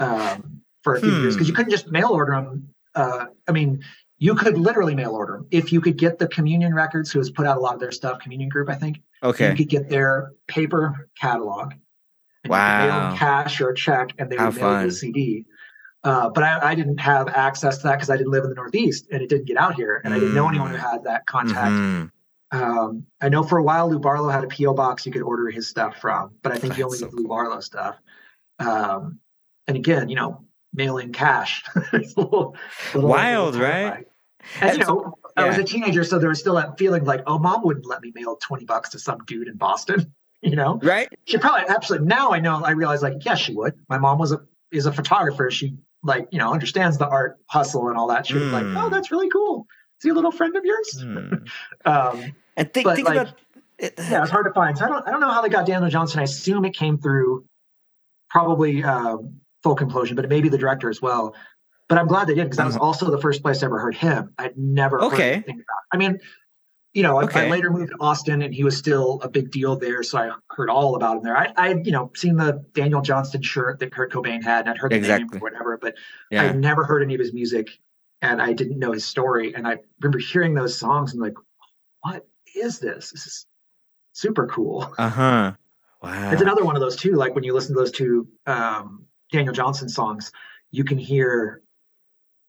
[0.00, 1.50] um, for a few years because Hmm.
[1.50, 2.68] you couldn't just mail order them.
[2.94, 3.82] Uh, I mean,
[4.18, 7.30] you could literally mail order them if you could get the Communion Records, who has
[7.30, 8.18] put out a lot of their stuff.
[8.20, 9.00] Communion Group, I think.
[9.22, 9.50] Okay.
[9.50, 11.72] You could get their paper catalog.
[11.72, 11.80] And
[12.44, 13.14] You could mail Wow.
[13.16, 15.46] cash or a check, and they How would mail you a CD.
[16.04, 18.56] Uh, but I, I didn't have access to that because I didn't live in the
[18.56, 20.80] Northeast and it didn't get out here, and I didn't know anyone who Mm.
[20.90, 22.10] had that contact Mhm.
[22.52, 25.50] Um, I know for a while Lou Barlow had a PO box you could order
[25.50, 27.96] his stuff from, but I think he That's only so did Lou Barlow stuff.
[28.58, 29.18] Um,
[29.66, 31.64] and again, you know, mailing cash.
[31.92, 32.56] It's a little-
[32.94, 34.06] little- Wild, little right?
[34.60, 37.22] And, And you know, I was a teenager, so there was still that feeling like,
[37.26, 40.12] oh, mom wouldn't let me mail twenty bucks to some dude in Boston.
[40.44, 41.08] You know, Right.
[41.24, 42.08] she probably absolutely.
[42.08, 42.64] Now I know.
[42.64, 43.74] I realize, like, yes, she would.
[43.88, 44.40] My mom was a
[44.72, 45.48] is a photographer.
[45.52, 48.26] She like you know understands the art hustle and all that.
[48.26, 48.82] She was like, Mm.
[48.82, 49.68] oh, that's really cool.
[50.02, 51.00] Is he a little friend of yours?
[51.00, 51.34] Hmm.
[51.84, 53.34] Um, And think, think like, about.
[53.78, 54.76] It, yeah, it's hard to find.
[54.76, 56.18] So I don't, I don't know how they got Daniel Johnston.
[56.18, 57.44] I assume it came through
[58.30, 61.36] probably um, Folk Implosion, but maybe the director as well.
[61.88, 62.84] But I'm glad they did because that was Uh-huh.
[62.84, 64.32] also the first place I ever heard him.
[64.38, 65.32] I'd never heard Okay.
[65.34, 65.78] anything about.
[65.92, 66.18] I mean,
[66.94, 67.46] you know, I- Okay.
[67.46, 70.30] I later moved to Austin, and he was still a big deal there, so I
[70.50, 71.36] heard all about him there.
[71.36, 74.78] I, I, you know, seen the Daniel Johnston shirt that Kurt Cobain had, and I'd
[74.78, 75.94] heard the name or whatever, but
[76.30, 76.42] yeah.
[76.44, 77.70] I'd never heard any of his music,
[78.22, 79.54] and I didn't know his story.
[79.54, 81.34] And I remember hearing those songs and like,
[82.00, 83.10] what is this?
[83.10, 83.46] This is
[84.12, 84.94] super cool.
[84.96, 85.52] Uh huh.
[86.02, 86.30] Wow.
[86.32, 87.12] It's another one of those too.
[87.14, 90.32] Like when you listen to those two um, Daniel Johnston songs,
[90.70, 91.62] you can hear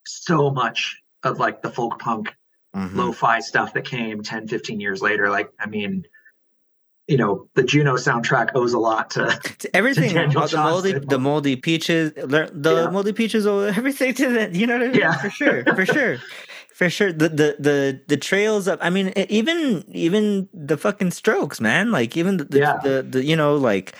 [0.05, 2.34] so much of like the folk punk
[2.76, 2.95] Mhm.
[2.95, 5.30] lo-fi stuff that came 10, 15 years later.
[5.30, 6.05] Like, I mean,
[7.08, 9.26] you know, the Juno soundtrack owes a lot to
[9.60, 12.89] To everything, Daniel the moldy, the moldy peaches, the Yeah.
[12.89, 14.56] moldy peaches, owe everything to that.
[14.56, 14.99] You know what I mean?
[14.99, 15.14] Yeah.
[15.18, 16.18] For sure, for sure,
[16.74, 17.12] for sure.
[17.12, 21.91] The the the the trails of, I mean, even even the fucking Strokes, man.
[21.91, 22.80] Like even the the, Yeah.
[22.84, 23.93] the, the you know like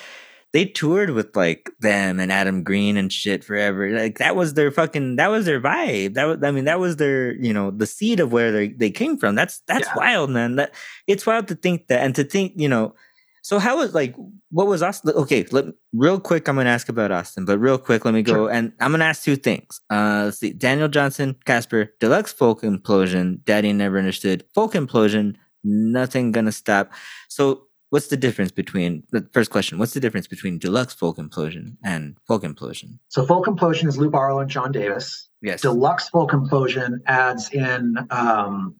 [0.54, 3.89] they toured with like them and Adam Green and shit forever.
[3.89, 6.14] Like that was their fucking that was their vibe.
[6.14, 8.91] That was I mean that was their you know the seed of where they they
[8.91, 9.36] came from.
[9.36, 9.93] That's that's Yeah.
[9.97, 10.56] wild, man.
[10.58, 10.74] That
[11.08, 12.93] it's wild to think that and to think you know.
[13.41, 14.16] So how was like
[14.51, 15.12] what was Austin?
[15.16, 18.34] Okay, let, real quick, I'm gonna ask about Austin, but real quick, let me go
[18.34, 18.51] Sure.
[18.51, 19.82] and I'm gonna ask two things.
[19.89, 26.32] Uh, let's see, Daniel Johnston, Casper, Deluxe Folk Implosion, Daddy Never Understood, Folk Implosion, Nothing
[26.32, 26.91] Gonna Stop.
[27.28, 29.77] So what's the difference between the first question?
[29.77, 32.97] What's the difference between Deluxe Folk Implosion and Folk Implosion?
[33.09, 35.29] so folk implosion is Lou Barlow and John Davis.
[35.43, 35.61] Yes.
[35.61, 38.75] Deluxe folk implosion adds in um,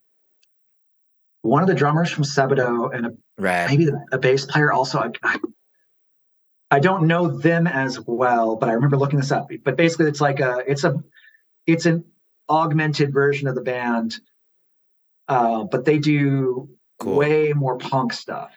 [1.44, 3.68] one of the drummers from Sebadoh and a Right.
[3.70, 5.38] maybe the, a bass player also I, I,
[6.72, 10.22] I don't know them as well but i remember looking this up but basically it's
[10.22, 10.94] like a it's a
[11.66, 12.04] it's an
[12.48, 14.20] augmented version of the band
[15.28, 17.16] uh, but they do Cool.
[17.18, 18.52] way more punk stuff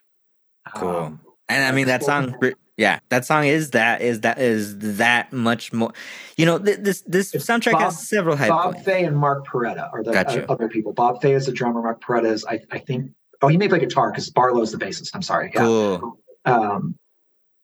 [0.75, 0.89] Cool.
[0.97, 2.35] Um, And I mean that song,
[2.77, 5.93] yeah, that song is that is that is that much more.
[6.37, 8.85] You know, th- this this It's soundtrack Bob- has several hype bob points.
[8.85, 11.81] fay and mark Perretta are the Got uh, other people bob fay is the drummer
[11.83, 13.12] mark Perretta is I, I think
[13.43, 16.19] oh he may play guitar because barlow's the bassist i'm sorry yeah Cool.
[16.45, 16.97] um,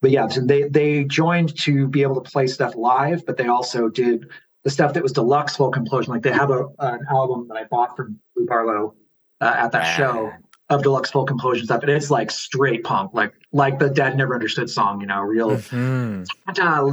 [0.00, 3.46] but yeah, so they they joined to be able to play stuff live, but they
[3.46, 4.26] also did
[4.64, 6.08] the stuff that was deluxe Folk Implosion.
[6.08, 8.94] Like they have a an album that I bought from Lou Barlow
[9.40, 10.32] uh, at that show
[10.70, 14.34] of deluxe Folk Implosion stuff, and it's like straight punk, like like the Dad Never
[14.34, 16.26] Understood song, you know, real Mhm.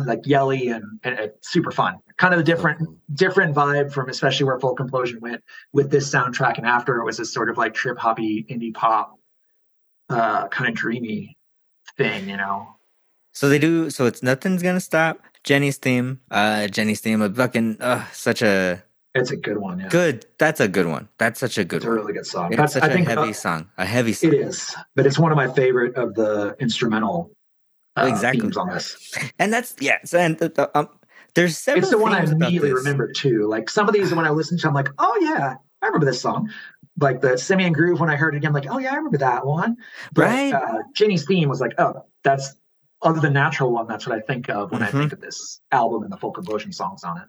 [0.06, 1.96] like yelly and, and it's super fun.
[2.18, 5.42] Kind of a different different vibe from especially where Folk Implosion went
[5.72, 9.18] with this soundtrack, and after it was this sort of like trip hoppy indie pop,
[10.10, 11.38] uh, kind of dreamy
[11.98, 12.76] thing, you know.
[13.34, 13.90] So they do.
[13.90, 15.20] So it's nothing's gonna stop.
[15.46, 16.20] Jenny's theme.
[16.30, 17.22] Uh, Jenny's theme.
[17.22, 18.84] A fucking uh, such a
[19.20, 19.80] It's a good one.
[19.80, 19.88] Yeah.
[19.90, 20.26] good.
[20.38, 21.10] That's a good one.
[21.18, 22.48] That's such a good It's a really good song.
[22.52, 23.70] It's That's, such I a think heavy uh, song.
[23.78, 24.34] A heavy song.
[24.34, 27.32] it is, but it's one of my favorite of the instrumental
[27.98, 28.42] uh, Exactly.
[28.42, 29.14] themes on this.
[29.40, 29.98] And that's yeah.
[30.06, 30.90] So and the, the, um,
[31.36, 31.84] there's several.
[31.84, 33.48] It's the one I immediately remember too.
[33.48, 36.22] Like some of these, when I listen to, I'm like, oh yeah, I remember this
[36.22, 36.50] song.
[37.00, 39.20] Like the Simean Groove, when I heard it again, I'm like, oh yeah, I remember
[39.20, 39.78] that one.
[40.14, 40.54] But, Right.
[40.54, 42.56] Uh, Jenny's theme was like, oh, that's
[43.02, 43.88] other than natural one.
[43.88, 44.86] That's what I think of when Mhm.
[44.88, 47.24] I think of this album and the Folk Implosion songs on it.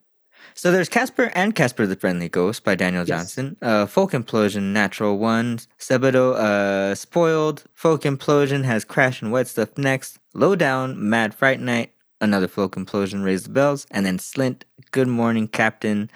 [0.54, 3.08] So there's Casper and Casper the Friendly Ghost by Daniel Yes.
[3.08, 3.56] Johnson.
[3.62, 5.58] Uh, Folk Implosion, Natural One.
[5.78, 7.64] Sebadoh, uh, Spoiled.
[7.74, 10.18] Folk Implosion has Crash and Wet Stuff next.
[10.34, 11.92] Lowdown, Mad Fright Night.
[12.20, 13.86] Another Folk Implosion, Raise the Bells.
[13.90, 16.10] And then Slint, Good Morning Captain.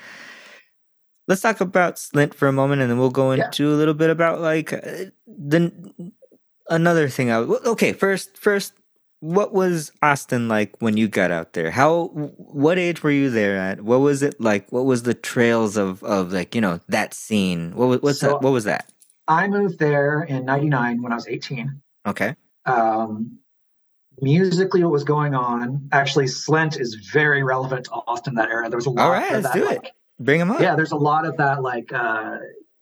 [1.27, 3.47] Let's talk about Slint for a moment, and then we'll go Yeah.
[3.47, 5.73] into a little bit about like uh, the
[6.69, 7.31] another thing.
[7.31, 7.93] I okay.
[7.95, 8.75] First, first,
[9.25, 11.71] what was Austin like when you got out there?
[11.71, 13.81] How, what age were you there at?
[13.81, 14.71] What was it like?
[14.71, 17.73] What was the trails of of like you know that scene?
[17.75, 18.43] What was what's So- that?
[18.43, 18.91] What was that?
[19.27, 21.81] I moved there in 99 when I was 18.
[22.07, 22.37] Okay.
[22.67, 23.39] Um,
[24.21, 25.89] musically, what was going on?
[25.93, 28.69] Actually, Slint is very relevant to Austin that era.
[28.69, 29.91] There was a lot All right, of let's that, do it.
[30.21, 30.61] Bring him up.
[30.61, 32.37] yeah, there's a lot of that like uh,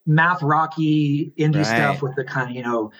[0.05, 1.65] math rocky indie Right.
[1.65, 2.91] stuff with the kind of you know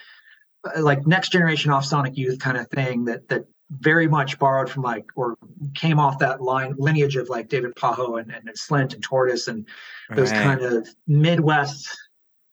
[0.79, 3.45] like next generation off Sonic Youth kind of thing that that
[3.79, 5.35] very much borrowed from like or
[5.73, 9.67] came off that line lineage of like David Pajo and, and, Slint and Tortoise and
[10.15, 10.43] those Right.
[10.43, 11.89] kind of Midwest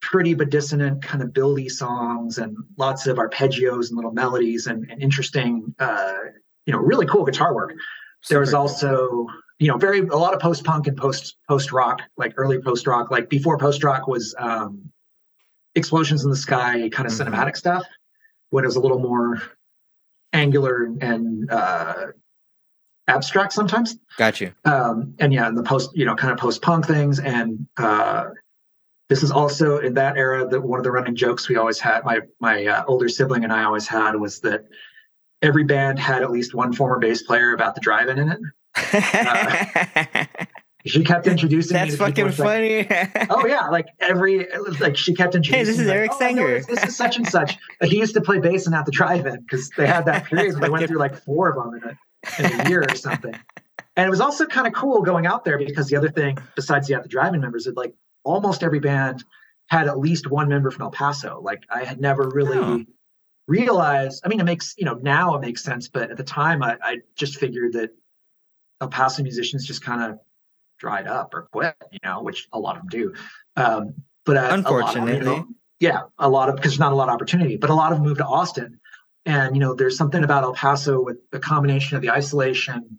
[0.00, 4.90] pretty but dissonant kind of buildy songs and lots of arpeggios and little melodies and,
[4.90, 6.14] and interesting uh,
[6.64, 7.74] you know really cool guitar work
[8.30, 9.26] there was Super also
[9.58, 12.86] you know very a lot of post punk and post post rock like early post
[12.86, 14.90] rock like before post rock was um
[15.74, 17.26] explosions in the sky kind of Mhm.
[17.26, 17.84] cinematic stuff
[18.50, 19.42] when it was a little more
[20.32, 22.06] angular and uh
[23.08, 23.98] abstract sometimes.
[24.16, 24.52] Got you.
[24.64, 27.18] um and yeah and the post you know kind of post punk things.
[27.18, 28.26] And uh
[29.10, 32.04] this is also in that era that one of the running jokes we always had
[32.04, 34.64] my my uh, older sibling and i always had was that
[35.42, 38.38] every band had at least one former bass player about the drive-in in it
[40.86, 43.26] she kept introducing me That's to people, fucking it's like, funny.
[43.30, 44.46] oh yeah like every
[44.80, 46.96] like she kept introducing this is me, like, Eric "Oh, I Sanger." this, this is
[46.96, 50.04] such and such he used to play bass in at the drive-in because they had
[50.06, 51.74] that period where they went through like four of them
[52.38, 53.34] in a, in a year or something
[53.96, 56.88] and it was also kind of cool going out there because the other thing besides
[56.88, 59.22] the at the drive-in members is like almost every band
[59.68, 62.84] had at least one member from el paso like i had never really Oh.
[63.46, 66.62] realized i mean it makes you know now it makes sense but at the time
[66.62, 67.90] i, I just figured that
[68.80, 70.18] el paso musicians just kind of
[70.80, 73.14] dried up or quit you know which a lot of them do.
[73.56, 75.24] Um, but uh, a lot of them, you Unfortunately.
[75.24, 75.46] know,
[75.78, 77.98] yeah a lot of because there's not a lot of opportunity but a lot of
[77.98, 78.80] them moved to austin.
[79.26, 82.98] And you know there's something about el paso with the combination of the isolation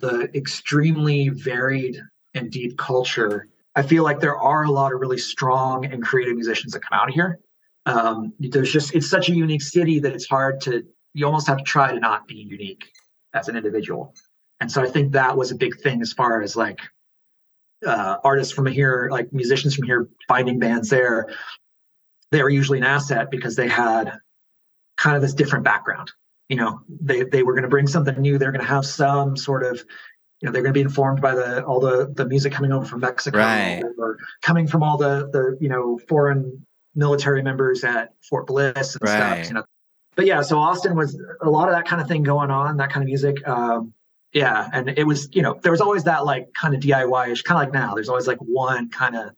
[0.00, 2.00] the extremely varied
[2.34, 3.48] and deep culture.
[3.74, 6.98] I feel like there are a lot of really strong and creative musicians that come
[6.98, 7.40] out of here.
[7.86, 10.84] Um, there's just it's such a unique city that it's hard to
[11.14, 12.90] you almost have to try to not be unique
[13.34, 14.14] as an individual.
[14.60, 16.78] And so i think that was a big thing as far as like
[17.86, 21.28] uh, artists from here like musicians from here finding bands there
[22.30, 24.12] they were usually an asset because they had
[24.96, 26.10] kind of this different background
[26.48, 29.36] you know they they were going to bring something new they're going to have some
[29.36, 29.78] sort of
[30.40, 32.84] you know they're going to be informed by the all the the music coming over
[32.84, 33.82] from mexico Right.
[33.98, 36.64] or coming from all the the you know foreign
[36.94, 39.16] military members at fort bliss and Right.
[39.16, 39.64] stuff you know
[40.14, 42.90] but yeah so austin was a lot of that kind of thing going on that
[42.90, 43.92] kind of music um
[44.32, 47.60] yeah and it was you know there was always that like kind of diy-ish kind
[47.60, 49.30] of like now there's always like one kind of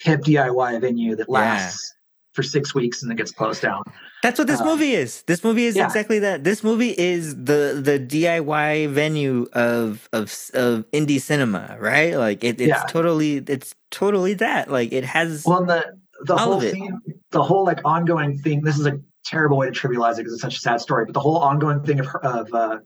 [0.00, 1.94] hip diy venue that lasts
[2.32, 3.82] for six weeks and then gets closed down
[4.22, 5.22] That's what this Uh, movie is.
[5.30, 5.86] This movie is yeah.
[5.86, 6.42] exactly that.
[6.42, 10.24] This movie is the the DIY venue of of
[10.54, 12.16] of indie cinema, right?
[12.16, 12.82] Like it, it's Yeah.
[12.88, 14.70] totally it's totally that.
[14.70, 15.80] Like it has Well, the
[16.24, 18.62] the whole thing, the whole like ongoing thing.
[18.62, 21.04] This is a terrible way to trivialize it because it's such a sad story.
[21.04, 22.78] But the whole ongoing thing of of uh,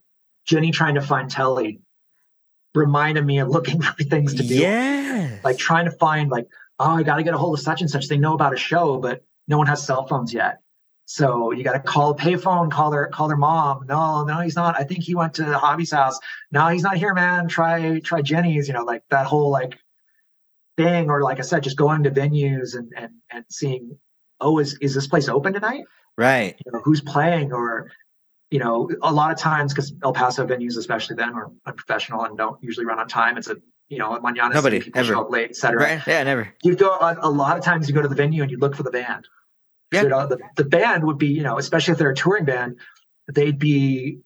[0.46, 1.80] Jenny trying to find Telly
[2.74, 4.54] reminded me of looking for things to do.
[4.54, 6.46] yeah, Like trying to find like,
[6.78, 8.08] oh, I got to get a hold of such and such.
[8.08, 10.60] They know about a show, but no one has cell phones yet.
[11.04, 13.86] So you got to call a payphone, call their call their mom.
[13.86, 14.78] No, no, he's not.
[14.80, 16.18] I think he went to the Hobby's house.
[16.50, 17.48] No, he's not here, man.
[17.48, 18.68] Try try Jenny's.
[18.68, 19.76] You know, like that whole like
[20.76, 23.98] thing, or like I said, just going to venues and and and seeing,
[24.40, 25.84] oh, is is this place open tonight?
[26.16, 26.56] right.
[26.64, 27.90] You know, who's playing, or
[28.52, 32.36] you know, a lot of times because El Paso venues, especially then, are unprofessional and
[32.36, 33.38] don't usually run on time.
[33.38, 33.56] It's a
[33.88, 35.12] you know, at manana Nobody, people ever.
[35.12, 35.78] show up late, etc.
[35.78, 36.06] Right.
[36.06, 36.54] Yeah, never.
[36.62, 38.74] you'd go a, a lot of times you go to the venue and you look
[38.74, 39.28] for the band.
[39.92, 40.04] Yeah.
[40.04, 42.78] You know, the, the band would be, you know, especially if they're a touring band,
[43.30, 44.20] they'd be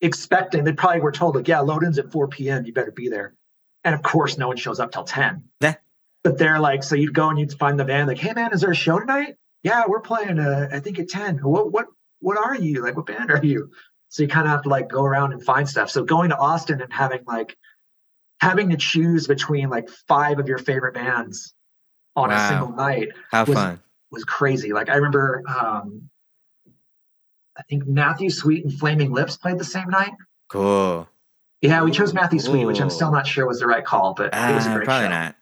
[0.00, 2.64] expecting, they probably were told, like, yeah, load in's at 4 p.m.
[2.64, 3.34] You better be there.
[3.84, 5.44] And of course, no one shows up till 10.
[5.60, 5.74] Yeah.
[6.24, 8.62] But they're like, so you'd go and you'd find the band, like, hey man, is
[8.62, 9.36] there a show tonight?
[9.62, 11.38] Yeah, we're playing uh, I think at 10.
[11.38, 11.88] What what
[12.20, 12.82] what are you?
[12.82, 13.70] Like what band are you?
[14.08, 15.90] So you kind of have to like go around and find stuff.
[15.90, 17.56] So going to Austin and having like
[18.40, 21.54] having to choose between like five of your favorite bands
[22.16, 22.36] on Wow.
[22.44, 23.80] a single night How Was- fun.
[24.10, 24.72] was crazy.
[24.72, 26.08] Like I remember um
[27.56, 30.12] I think Matthew Sweet and Flaming Lips played the same night.
[30.48, 31.08] Cool.
[31.60, 34.26] Yeah, we chose Matthew Sweet, which I'm still not sure was the right call, but
[34.34, 35.10] it was a Uh, great probably show.
[35.10, 35.34] not.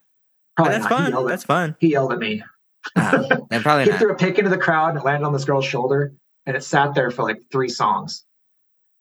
[0.57, 0.99] But Probably that's not.
[0.99, 1.11] Fun.
[1.13, 1.77] yelled, at, That's fun.
[1.79, 2.43] he yelled at me.
[2.97, 4.01] Uh, and probably he not.
[4.01, 6.13] threw a pick into the crowd and landed on this girl's shoulder,
[6.49, 8.25] and it sat there for like three songs.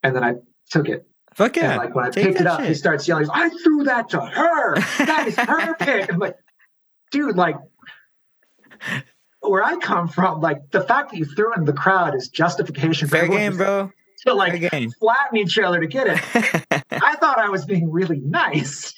[0.04, 0.36] And then I
[0.70, 1.08] took it.
[1.34, 1.72] Fuck yeah.
[1.72, 4.20] And like when I Take picked it up, he starts yelling, I threw that to
[4.20, 4.76] her.
[5.06, 6.12] That is her pick.
[6.12, 6.36] I'm like,
[7.10, 7.56] dude, like
[9.40, 12.28] where I come from, like the fact that you threw it in the crowd is
[12.28, 13.92] justification for Fair game, bro.
[14.26, 14.70] to like
[15.00, 16.84] flatten each other to get it.
[17.02, 18.94] I thought I was being really nice.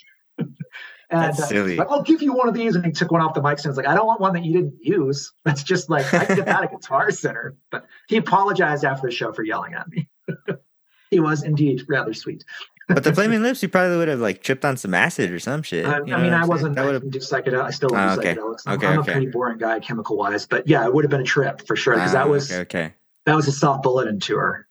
[1.11, 1.75] And That's uh, silly.
[1.77, 2.75] Like, I'll give you one of these.
[2.75, 4.45] And he took one off the mic and was like, I don't want one that
[4.45, 5.31] you didn't use.
[5.45, 7.55] That's just like, I can get that at Guitar Center.
[7.71, 10.07] But he apologized after the show for yelling at me.
[11.11, 12.43] he was indeed rather sweet.
[12.87, 15.63] but the flaming lips, you probably would have like tripped on some acid or some
[15.63, 15.85] shit.
[15.85, 17.01] I, you know I mean, I wasn't That I would have.
[17.03, 17.63] didn't do psychedelics.
[17.63, 18.35] I still don't Ah, do okay.
[18.35, 18.63] psychedelics.
[18.67, 19.11] I'm, Okay, I'm okay.
[19.11, 20.45] a pretty boring guy chemical wise.
[20.45, 22.61] But yeah, it would have been a trip for sure because that was Ah, okay.
[22.83, 22.93] okay.
[23.25, 24.67] that was a soft bulletin tour.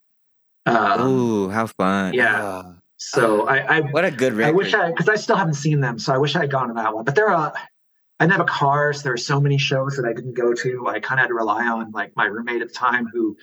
[0.66, 2.12] Um, Ooh, how fun!
[2.14, 2.40] yeah.
[2.42, 4.48] Ah, so I, I what a good record.
[4.48, 6.68] I wish I, because I still haven't seen them, so I wish I had gone
[6.68, 7.04] to that one.
[7.04, 7.52] But there are,
[8.20, 10.52] I didn't have a car, so there were so many shows that I didn't go
[10.52, 10.88] to.
[10.88, 13.36] I kind of had to rely on like my roommate at the time, who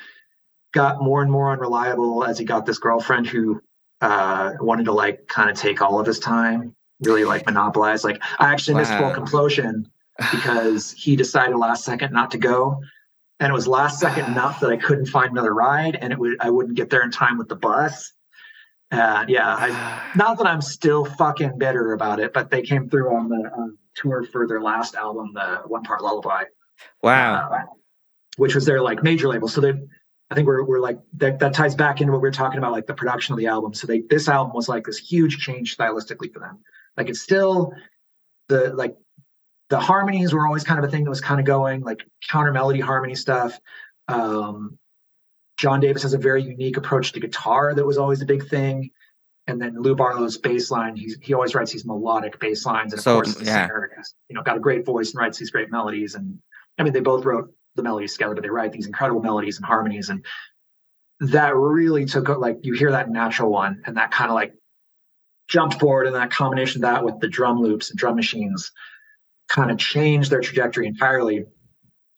[0.73, 3.61] got more and more unreliable as he got this girlfriend who
[4.01, 8.03] uh, wanted to like kind of take all of his time, really like monopolize.
[8.03, 9.13] Like I actually missed full Wow.
[9.13, 9.89] complosion
[10.33, 12.81] because he decided last second not to go.
[13.39, 16.35] And it was last second enough that I couldn't find another ride, and it would
[16.41, 18.11] I wouldn't get there in time with the bus.
[18.91, 23.15] And yeah, I, not that I'm still fucking bitter about it, but they came through
[23.15, 26.43] on the um, tour for their last album, the One Part Lullaby,
[27.01, 27.49] wow.
[27.49, 27.59] uh,
[28.38, 29.47] which was their like major label.
[29.47, 29.73] So they,
[30.29, 32.71] I think we're we're like that, that ties back into what we are talking about,
[32.71, 33.73] like the production of the album.
[33.73, 36.59] So they this album was like this huge change stylistically for them.
[36.97, 37.73] Like it's still
[38.47, 38.95] the like
[39.69, 42.51] the harmonies were always kind of a thing that was kind of going like counter
[42.51, 43.59] melody harmony stuff.
[44.07, 44.77] Um,
[45.57, 48.91] John Davis has a very unique approach to guitar that was always a big thing.
[49.47, 52.93] And then Lou Barlow's bass line, he's, he always writes these melodic bass lines.
[52.93, 53.67] And of So, course, the yeah.
[53.67, 56.15] singer has, you know, got a great voice and writes these great melodies.
[56.15, 56.39] And
[56.77, 59.65] I mean, they both wrote the melodies together, but they write these incredible melodies and
[59.65, 60.09] harmonies.
[60.09, 60.25] And
[61.19, 64.53] that really took, like, you hear that natural one and that kind of like
[65.47, 66.07] jumped forward.
[66.07, 68.71] And that combination of that with the drum loops and drum machines
[69.47, 71.45] kind of changed their trajectory entirely.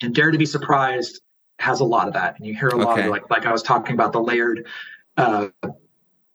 [0.02, 1.20] And Dare to Be Surprised
[1.60, 2.38] has a lot of that.
[2.38, 3.06] And you hear a lot Okay.
[3.06, 4.68] of like like I was talking about the layered
[5.18, 5.48] uh,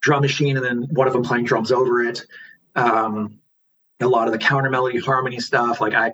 [0.01, 2.23] drum machine and then one of them playing drums over it.
[2.75, 3.39] Um,
[4.01, 5.81] a lot of the counter melody harmony stuff.
[5.81, 6.13] Like I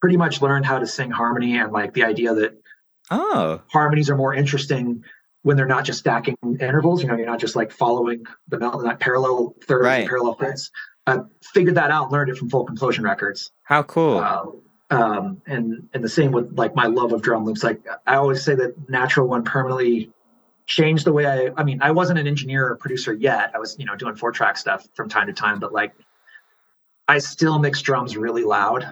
[0.00, 2.56] pretty much learned how to sing harmony and like the idea that
[3.12, 5.02] Oh, harmonies are more interesting
[5.42, 7.02] when they're not just stacking intervals.
[7.02, 10.06] You know, you're not just like following the melody, not parallel thirds Right.
[10.06, 10.70] parallel fifths.
[11.08, 13.50] I figured that out, learned it from Folk Implosion Records.
[13.64, 14.18] how cool!
[14.18, 14.44] Uh,
[14.90, 17.62] um, and and the same with like my love of drum loops.
[17.62, 20.10] Like I always say that Natural One permanently
[20.66, 21.50] changed the way I.
[21.56, 23.52] I mean, I wasn't an engineer or producer yet.
[23.54, 25.92] I was you know doing four track stuff from time to time, but like
[27.08, 28.86] I still mix drums really loud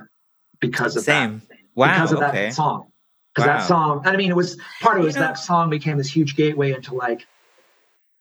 [0.60, 1.42] because of Same.
[1.48, 1.58] that.
[1.74, 1.92] Wow.
[1.94, 2.90] because of that song.
[3.34, 3.58] Because Wow.
[3.58, 5.96] that song, I mean, it was part of it was You know- that song became
[5.98, 7.24] this huge gateway into like,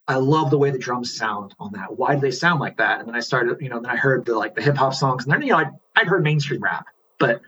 [0.07, 1.97] I love the way the drums sound on that.
[1.97, 2.99] Why do they sound like that?
[2.99, 5.23] And then I started, you know, then I heard the like the hip hop songs,
[5.25, 5.65] and then you know, I
[5.95, 6.86] I'd heard mainstream rap,
[7.20, 7.41] but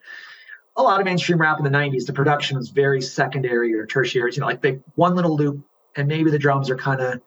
[0.75, 4.31] a lot of mainstream rap in the '90s, the production was very secondary or tertiary.
[4.33, 5.61] You know, like they one little loop,
[5.95, 7.21] and maybe the drums are kind of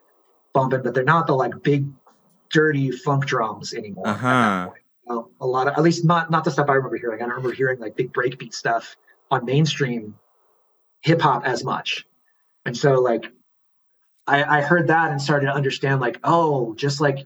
[0.53, 1.87] bumping, but they're not the like big,
[2.51, 4.07] dirty funk drums anymore.
[4.07, 4.71] Uh-huh.
[5.07, 7.21] You know, a lot of, at least not not the stuff I remember hearing.
[7.21, 8.95] I don't remember hearing like big breakbeat stuff
[9.29, 10.15] on mainstream
[11.01, 12.07] hip hop as much.
[12.65, 13.25] And so like
[14.25, 17.25] I, I heard that and started to understand like, oh, just like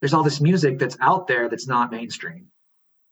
[0.00, 2.46] there's all this music that's out there that's not mainstream.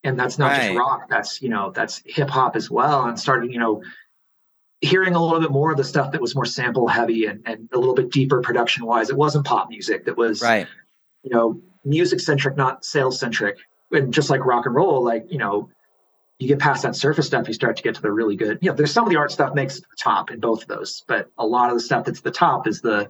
[0.04, 0.66] And that's not Right.
[0.66, 3.04] just rock, that's you know, that's hip hop as well.
[3.06, 3.82] And started, you know,
[4.80, 7.68] hearing a little bit more of the stuff that was more sample heavy and, and
[7.72, 9.08] a little bit deeper production wise.
[9.08, 10.66] It wasn't pop music that was Right.
[11.22, 13.56] you know, music centric, not sales centric.
[13.92, 15.70] And just like rock and roll, like, you know,
[16.38, 18.68] you get past that surface stuff, you start to get to the really good, you
[18.68, 21.30] know, there's some of the art stuff makes the top in both of those, but
[21.38, 23.08] a lot of the stuff that's the top is the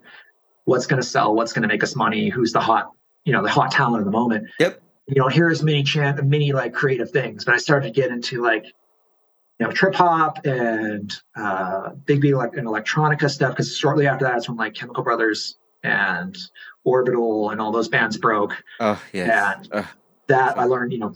[0.66, 2.92] what's going to sell, what's going to make us money, who's the hot,
[3.24, 4.46] you know, the hot talent of the moment.
[4.60, 4.80] Yep.
[5.06, 8.42] You hear as many chant, many like creative things, but I started to get into
[8.42, 13.50] like, you know, trip hop and uh, big beat like and electronica stuff.
[13.52, 16.36] Because shortly after that, it's when like Chemical Brothers and
[16.84, 18.62] Orbital and all those bands broke.
[18.80, 19.66] Oh yes.
[19.72, 19.86] And
[20.28, 21.14] that I learned, you know,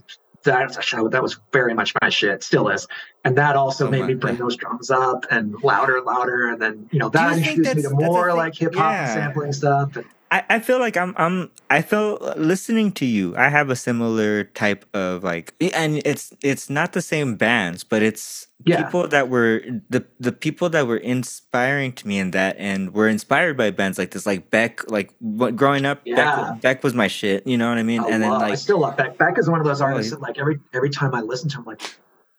[0.81, 2.87] show that was very much my shit, still is.
[3.25, 4.45] And that also Oh made me bring God.
[4.45, 6.49] those drums up and louder and louder.
[6.49, 9.15] And then, you know, you that introduced me to more like hip hop Yeah.
[9.15, 9.97] sampling stuff.
[9.97, 13.35] And I, I feel like I'm I'm I feel listening to you.
[13.37, 18.03] I have a similar type of like, and it's it's not the same bands, but
[18.03, 18.83] it's Yeah.
[18.85, 23.09] people that were the the people that were inspiring to me in that, and were
[23.09, 24.91] inspired by bands like this, like Beck.
[24.91, 26.17] Like what, growing up, Yeah.
[26.53, 27.47] Beck Beck was my shit.
[27.47, 28.01] You know what I mean?
[28.01, 29.17] I and then love- I still love Beck.
[29.17, 30.17] Beck is one of those Oh, artists yeah.
[30.17, 31.81] that like every every time I listen to him, like,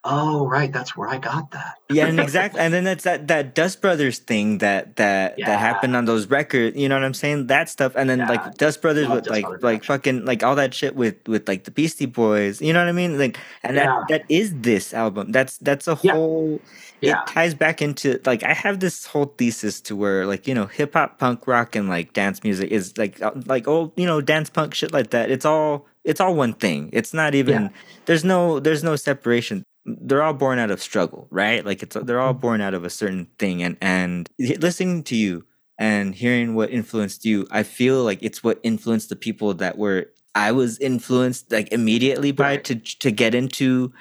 [0.06, 1.76] oh right, that's where I got that.
[1.90, 5.48] yeah, and exactly, and then it's that that Dust Brothers thing that that Yeah.
[5.48, 6.78] that happened on those records.
[6.78, 7.48] You know what I'm saying?
[7.48, 8.30] That stuff, and then Yeah.
[8.30, 11.16] like Dust Brothers Love with Dust like Brothers like fucking like all that shit with
[11.28, 12.62] with like the Beastie Boys.
[12.62, 13.18] You know what I mean?
[13.18, 13.86] Like, and Yeah.
[13.86, 15.32] that that is this album.
[15.32, 16.62] That's that's a whole.
[17.02, 17.22] Yeah.
[17.22, 20.66] It ties back into like I have this whole thesis to where like you know
[20.66, 24.22] hip hop, punk rock, and like dance music is like uh, like old you know
[24.22, 25.32] dance punk shit like that.
[25.32, 26.90] It's all it's all one thing.
[26.94, 27.70] It's not even
[28.06, 29.64] there's no there's no separation
[30.02, 32.90] they're all born out of struggle right like it's they're all born out of a
[32.90, 34.30] certain thing and and
[34.60, 35.46] listening to you
[35.78, 40.06] and hearing what influenced you i feel like it's what influenced the people that were
[40.36, 42.64] i was influenced like immediately by Right.
[42.66, 43.92] to to get into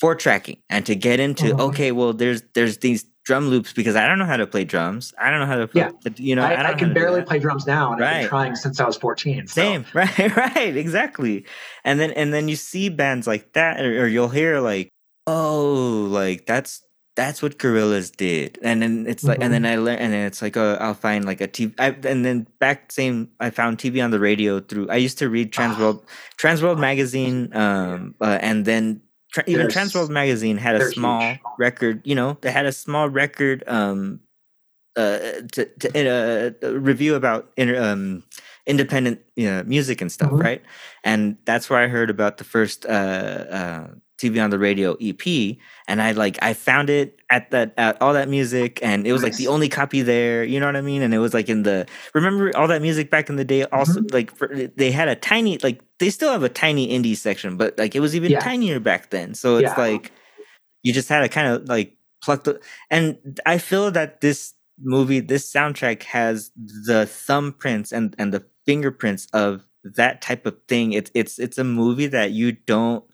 [0.00, 1.60] four tracking and to get into Mhm.
[1.60, 5.12] okay well there's there's these drum loops because i don't know how to play drums
[5.18, 6.12] i don't know how to play Yeah.
[6.16, 8.20] you know I, don't I can barely play drums now, and I've Right.
[8.20, 9.46] been trying since I was 14.
[9.48, 11.44] so- Same, right, right, exactly.
[11.84, 14.90] And then and then you see bands like that, or, or you'll hear like,
[15.26, 16.82] oh, like that's
[17.16, 20.42] that's what Gorillaz did, and then it's like, and then I learn, and then it's
[20.42, 24.04] like, oh, I'll find like a TV, I, and then back same, I found TV
[24.04, 24.90] on the radio through.
[24.90, 26.04] I used to read Transworld,
[26.38, 29.00] Transworld magazine, um, uh, and then.
[29.32, 31.40] Tra- even Transworld magazine had a small huge.
[31.58, 34.20] record, you know, they had a small record um
[34.96, 35.18] uh
[35.52, 38.22] to, to uh, a review about inter, um
[38.66, 40.42] independent you know, music and stuff, Mhm.
[40.42, 40.62] right?
[41.04, 43.86] And that's where I heard about the first uh, uh,
[44.18, 45.56] TV on the radio EP,
[45.88, 49.22] and I like I found it at that at all that music, and it was
[49.22, 50.44] like the only copy there.
[50.44, 51.02] You know what I mean?
[51.02, 53.64] And it was like in the remember all that music back in the day.
[53.64, 54.14] Also, Mm-hmm.
[54.14, 57.76] like for, they had a tiny like they still have a tiny indie section, but
[57.78, 58.40] like it was even Yeah.
[58.40, 59.34] tinier back then.
[59.34, 59.80] So it's Yeah.
[59.80, 60.12] like
[60.82, 62.60] you just had to kind of like pluck the
[62.90, 69.26] and I feel that this movie, this soundtrack has the thumbprints and and the fingerprints
[69.32, 70.92] of that type of thing.
[70.92, 73.04] It's it's it's a movie that you don't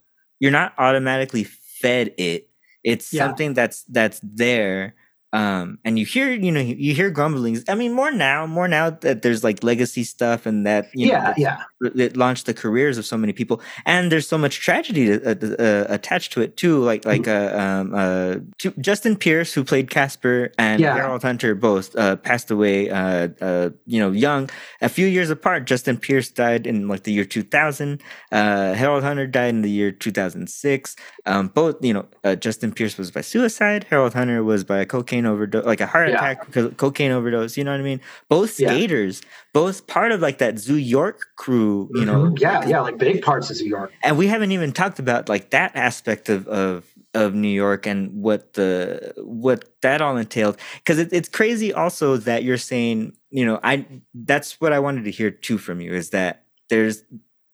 [0.43, 2.49] you're not automatically fed it.
[2.83, 3.23] It's Yeah.
[3.23, 4.93] something that's that's there.
[5.31, 7.63] Um, and you hear, you know, you hear grumblings.
[7.71, 11.31] I mean, more now, more now that there's like legacy stuff and that, you yeah,
[11.33, 11.63] that's- yeah.
[11.95, 13.61] It launched the careers of so many people.
[13.85, 16.79] And there's so much tragedy to, uh, uh, attached to it too.
[16.83, 18.35] Like like uh, um, uh,
[18.79, 20.95] justin pierce who played casper and Yeah.
[20.95, 24.49] harold hunter both uh, passed away uh, uh, you know young.
[24.81, 29.27] A few years apart justin pierce died in like the year 2000 uh, harold hunter
[29.27, 33.85] died in the year 2006 um, both you know uh, justin pierce was by suicide.
[33.89, 36.15] Harold hunter was by a cocaine overdose like a heart Yeah.
[36.15, 38.01] attack co- cocaine overdose you know what i mean?
[38.29, 38.69] Both Yeah.
[38.69, 39.21] skaters
[39.53, 42.39] both part of like that zoo york crew you know Mhm.
[42.39, 43.91] yeah, yeah, like big parts of New York.
[44.03, 47.99] and we haven't even talked about like that aspect of of of New York and
[48.25, 53.45] what the what that all entailed because it, it's crazy also that you're saying you
[53.45, 57.03] know I that's what I wanted to hear too from you is that there's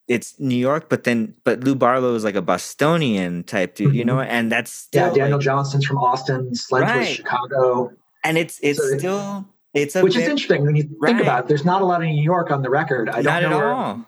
[0.08, 4.06] it's New York but then but Lou Barlow is like a Bostonian type dude you
[4.06, 4.98] know and that's Mm-hmm.
[4.98, 7.92] Yeah, Daniel like- Johnston's from Austin, Sledge was Chicago,
[8.24, 11.22] and it's it's So still it's a which is interesting when you think Right.
[11.22, 11.48] about it.
[11.50, 13.10] There's not a lot of New York on the record.
[13.10, 14.06] I don't know at where,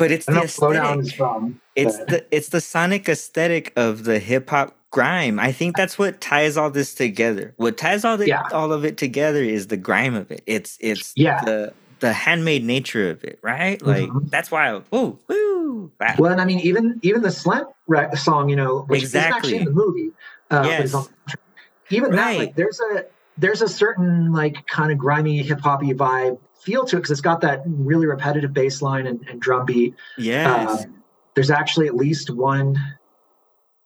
[0.00, 1.04] but it's the know where Slowdown aesthetic.
[1.06, 1.60] is from.
[1.76, 5.38] it's but- the it's the sonic aesthetic of the hip hop grime.
[5.38, 7.54] I think that's what ties all this together.
[7.58, 8.42] What ties all the, Yeah.
[8.52, 10.42] all of it together is the grime of it.
[10.46, 11.44] It's it's Yeah.
[11.44, 13.80] the the handmade nature of it, right?
[13.82, 14.30] Like Mhm.
[14.30, 14.80] that's why.
[14.90, 15.92] Oh, woo!
[16.00, 16.14] Wow.
[16.18, 17.66] Well, and I mean, even even the Slint
[18.18, 19.36] song, you know, which is Exactly.
[19.36, 20.10] actually in the movie.
[20.50, 20.94] Uh, Yes.
[20.94, 21.06] on-
[21.90, 23.04] even that, like, there's a
[23.38, 27.20] there's a certain like kind of grimy hip hoppy vibe feel to it because it's
[27.20, 29.94] got that really repetitive bass line and, and drum beat.
[30.18, 30.84] Yes.
[30.84, 31.02] Um,
[31.34, 32.76] there's actually at least one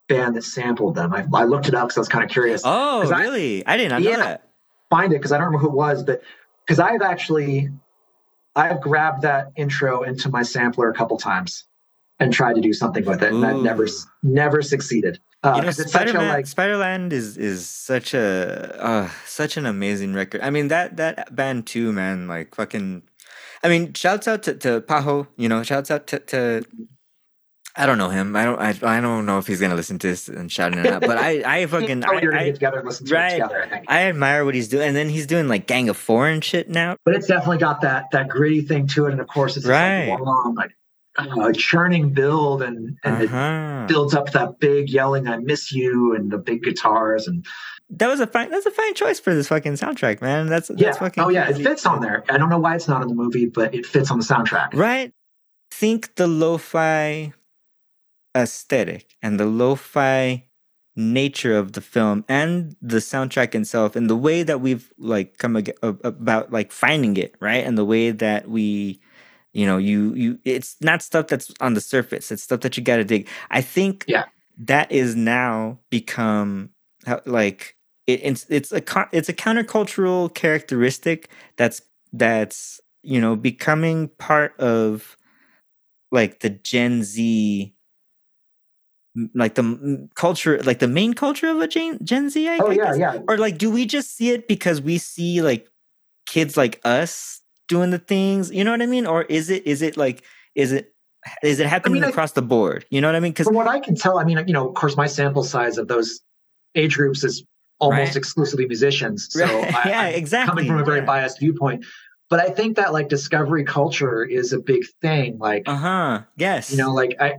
[0.09, 1.13] band that sampled them.
[1.15, 2.63] I, I looked it up because I was kind of curious.
[2.65, 3.67] Oh, I- really?
[3.67, 4.17] I, did not know Yeah.
[4.19, 4.49] that.
[4.91, 6.23] Find it because I don't remember who it was, but
[6.67, 7.69] because I've actually
[8.55, 11.65] I've grabbed that intro into my sampler a couple times
[12.21, 13.89] and tried to do something with it, and I've never
[14.23, 15.19] never succeeded.
[15.45, 19.11] Uh, you know, 'cause it's such a Spider-Man, like Spiderland is is such a uh,
[19.27, 20.41] such an amazing record.
[20.41, 22.27] I mean that that band too, man.
[22.29, 23.03] Like fucking.
[23.63, 25.27] I mean, shouts out to, to Pajo.
[25.37, 26.63] You know, shouts out to, to
[27.77, 28.37] I don't know him.
[28.37, 28.61] I don't.
[28.61, 31.01] I, I don't know if he's gonna listen to this and shout it out.
[31.01, 33.33] But I I fucking oh, you're gonna I, get together and listen to right.
[33.33, 33.63] it together.
[33.65, 36.29] I think, I admire what he's doing, and then he's doing like Gang of Four
[36.29, 36.97] and shit now.
[37.05, 40.09] but it's definitely got that that gritty thing to it, and of course it's Right.
[40.09, 40.71] like long like
[41.17, 43.87] uh, churning build, and and it Uh-huh.
[43.87, 47.45] builds up that big yelling "I miss you" and the big guitars, and
[47.91, 50.47] that was a fine that's a fine choice for this fucking soundtrack, man.
[50.49, 50.87] That's yeah.
[50.87, 52.25] that's fucking oh yeah, it fits on there.
[52.29, 54.75] I don't know why it's not in the movie, but it fits on the soundtrack.
[54.75, 55.13] Right?
[55.71, 57.33] Think the lo-fi
[58.37, 60.45] aesthetic and the lo-fi
[60.97, 65.57] nature of the film and the soundtrack itself and the way that we've like come
[65.57, 69.01] ag- about like finding it right and the way that we
[69.55, 72.83] you know you you it's not stuff that's on the surface it's stuff that you
[72.83, 74.25] got to dig i think Yeah.
[74.59, 76.71] that is now become
[77.25, 77.77] like
[78.07, 78.83] it, it's it's a
[79.13, 81.83] it's a countercultural characteristic that's
[82.13, 85.17] that's you know becoming part of
[86.13, 87.75] like the gen Z
[89.35, 92.75] like the culture like the main culture of a gen, gen z I, Oh I
[92.75, 92.99] yeah, guess?
[92.99, 93.19] yeah.
[93.29, 95.69] or like do we just see it because we see like
[96.27, 99.83] kids like us doing the things you know what i mean or is it is
[99.83, 100.23] it like
[100.55, 100.93] is it
[101.43, 103.67] is it happening I- across the board you know what i mean because From what
[103.67, 106.21] I can tell, I mean, you know, of course, my sample size of those
[106.75, 107.45] age groups is
[107.79, 108.17] almost Right.
[108.17, 109.29] exclusively musicians.
[109.31, 109.75] So Right.
[109.75, 111.07] I, yeah I'm exactly coming from a very yeah.
[111.07, 111.85] biased viewpoint.
[112.29, 115.39] But I think that like discovery culture is a big thing.
[115.39, 117.35] Like, uh-huh yes you know, like I,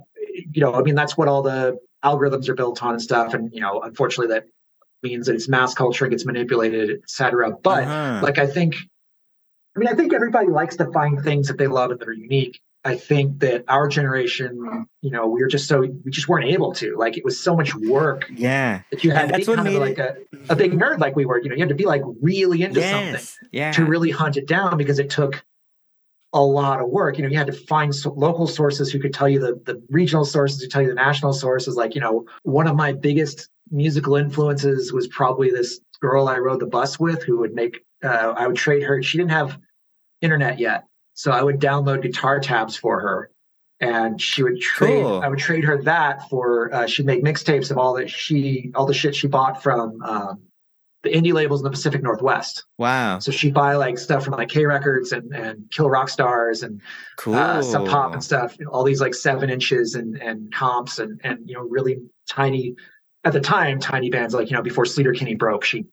[0.52, 3.34] you know, I mean, that's what all the algorithms are built on and stuff.
[3.36, 4.46] And you know, unfortunately, that
[5.04, 7.52] means that it's mass culture, gets manipulated, et cetera.
[7.52, 8.20] But Uh-huh.
[8.24, 8.76] like, I think,
[9.76, 12.14] I mean, I think everybody likes to find things that they love and that are
[12.14, 12.62] unique.
[12.86, 16.72] I think that our generation, you know, we were just so we just weren't able
[16.76, 16.96] to.
[16.96, 19.74] Like, it was so much work yeah that you had to be that's kind of
[19.82, 21.42] like it- a, a big nerd, like we were.
[21.42, 24.38] You know, you had to be like really into something yes yeah to really hunt
[24.38, 25.44] it down because it took
[26.32, 27.18] a lot of work.
[27.18, 29.82] You know, you had to find so- local sources who could tell you the, the
[29.90, 31.76] regional sources who tell you the national sources.
[31.76, 36.60] Like, you know, one of my biggest musical influences was probably this girl I rode
[36.60, 39.02] the bus with who would make, uh, I would trade her.
[39.02, 39.58] She didn't have
[40.22, 40.86] internet yet.
[41.14, 43.32] So I would download guitar tabs for her.
[43.82, 45.04] And she would trade.
[45.04, 45.22] Cool.
[45.22, 46.74] I would trade her that for.
[46.74, 50.40] Uh, she'd make mixtapes of all that she, all the shit she bought from um,
[51.06, 52.66] the indie labels in the Pacific Northwest.
[52.80, 56.64] wow So she'd buy like stuff from like K Records and, and Kill Rock Stars
[56.64, 56.82] and
[57.18, 58.58] cool uh, Sub Pop and stuff.
[58.72, 62.76] all these like seven inches and and comps and and you know really tiny
[63.24, 65.64] at the time tiny bands like you know before Sleater Kinney broke.
[65.64, 65.86] She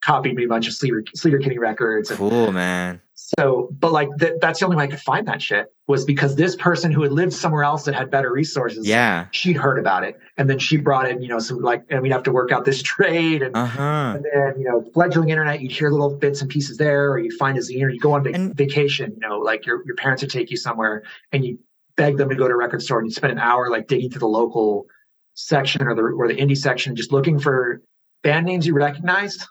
[0.00, 2.10] copied me a bunch of Sleater Sleater Kinney records.
[2.10, 3.00] And cool man
[3.36, 6.36] so, but like th- that's the only way I could find that shit was because
[6.36, 8.86] this person who had lived somewhere else that had better resources.
[8.86, 12.00] yeah She'd heard about it, and then she brought in, you know, some like, and
[12.00, 15.60] we'd have to work out this trade, and uh-huh and then, you know, fledgling internet,
[15.60, 18.12] you'd hear little bits and pieces there, or you find a zine, or you go
[18.12, 21.44] on vac- And- vacation, you know, like your, your parents would take you somewhere and
[21.44, 21.58] you
[21.96, 24.08] beg them to go to a record store and you spend an hour like digging
[24.10, 24.86] through the local
[25.34, 27.82] section or the or the indie section, just looking for
[28.22, 29.44] band names you recognized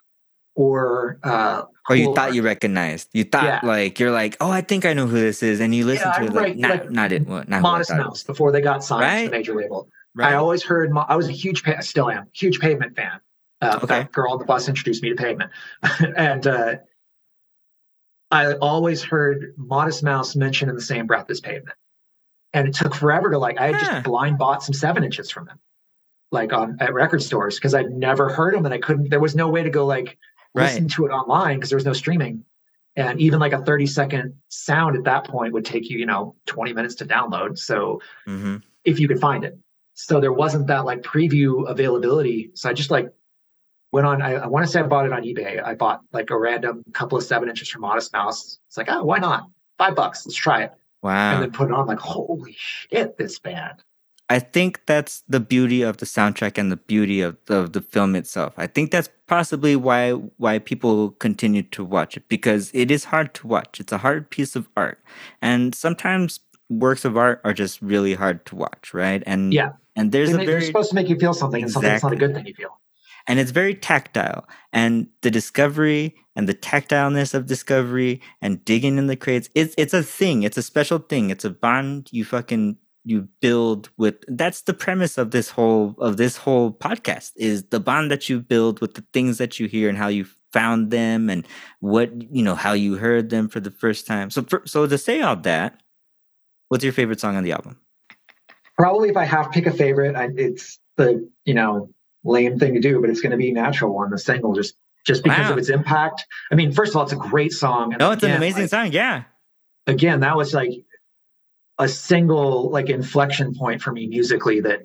[0.57, 3.59] or uh or you cool thought you recognized you thought Yeah.
[3.63, 6.19] like you're like oh i think i know who this is and you listen Yeah,
[6.19, 8.59] to it right, like not, like not it well, not Modest it Mouse before they
[8.59, 9.87] got signed to the major label.
[10.15, 10.91] right I always heard.
[10.97, 13.19] I was a huge, I still am, huge Pavement fan.
[13.61, 13.87] Uh, Okay.
[13.99, 15.51] That girl on the bus introduced me to Pavement,
[16.17, 16.75] and uh,
[18.31, 21.77] I always heard Modest Mouse mentioned in the same breath as Pavement,
[22.53, 23.59] and it took forever to like.
[23.59, 23.85] I had Huh.
[23.85, 25.59] just blind bought some seven inches from them,
[26.31, 29.09] like on at record stores because I'd never heard them, and I couldn't.
[29.09, 30.17] There was no way to go like
[30.65, 32.43] listen to it online because there was no streaming.
[32.95, 36.35] And even like a 30 second sound at that point would take you, you know,
[36.47, 37.57] 20 minutes to download.
[37.57, 39.57] So hmm if you could find it.
[39.95, 42.51] So there wasn't that like preview availability.
[42.53, 43.11] So I just like
[43.91, 44.21] went on.
[44.21, 45.61] I, I want to say I bought it on eBay.
[45.61, 48.59] I bought like a random couple of seven inches from Modest Mouse.
[48.67, 49.49] It's like, oh, why not?
[49.77, 50.25] Five bucks.
[50.25, 50.73] Let's try it.
[51.01, 51.85] wow And then put it on.
[51.85, 53.83] Like, holy shit, this band.
[54.29, 58.15] I think that's the beauty of the soundtrack and the beauty of, of the film
[58.15, 58.53] itself.
[58.57, 63.33] I think that's possibly why why people continue to watch it because it is hard
[63.35, 63.79] to watch.
[63.79, 64.99] It's a hard piece of art,
[65.41, 69.23] and sometimes works of art are just really hard to watch, right?
[69.25, 69.69] And Yeah.
[69.95, 72.11] and there's They a very supposed to make you feel something, and something that's not
[72.13, 72.77] a good thing you feel.
[73.27, 79.07] and it's very tactile and the discovery and the tactileness of discovery and digging in
[79.07, 82.77] the crates it's it's a thing it's a special thing it's a bond you fucking
[83.07, 87.79] you build with that's the premise of this whole of this whole podcast is the
[87.79, 91.29] bond that you build with the things that you hear and how you found them
[91.29, 91.47] and
[91.79, 94.97] what you know how you heard them for the first time so for, so to
[94.97, 95.81] say all that
[96.67, 97.79] what's your favorite song on the album
[98.77, 101.89] Probably if I have to pick a favorite, I, it's the you know
[102.23, 105.23] lame thing to do, but it's going to be natural one, the single, just just
[105.23, 105.53] because Wow.
[105.53, 106.23] of its impact.
[106.51, 107.93] I mean, first of all, it's a great song.
[107.93, 109.23] and no it's an amazing song yeah
[109.87, 110.71] again, that was like
[111.79, 114.81] a single like inflection point for me musically that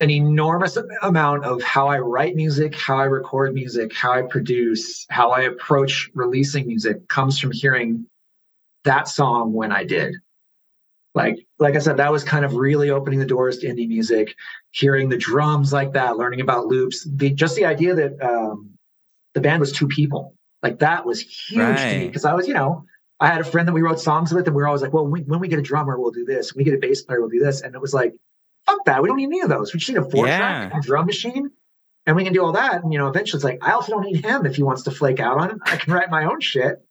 [0.00, 5.06] an enormous amount of how I write music, how I record music, how I produce,
[5.10, 8.06] how I approach releasing music comes from hearing
[8.84, 10.16] that song when I did.
[11.14, 14.34] like like I said, that was kind of really opening the doors to indie music.
[14.72, 18.70] Hearing the drums like that, learning about loops, the, just the idea that um,
[19.34, 21.76] the band was two people, like that was huge right.
[21.76, 22.84] to me because I was, you know,
[23.20, 25.04] I had a friend that we wrote songs with, and we were always like, well,
[25.04, 26.54] when we, when we get a drummer, we'll do this.
[26.54, 27.60] When we get a bass player, we'll do this.
[27.60, 28.14] And it was like,
[28.66, 29.72] fuck that, we don't need any of those.
[29.72, 30.68] We just need a four yeah.
[30.68, 31.50] track drum machine,
[32.06, 32.82] and we can do all that.
[32.82, 34.90] And you know, eventually, it's like I also don't need him if he wants to
[34.90, 35.56] flake out on it.
[35.64, 36.84] I can write my own shit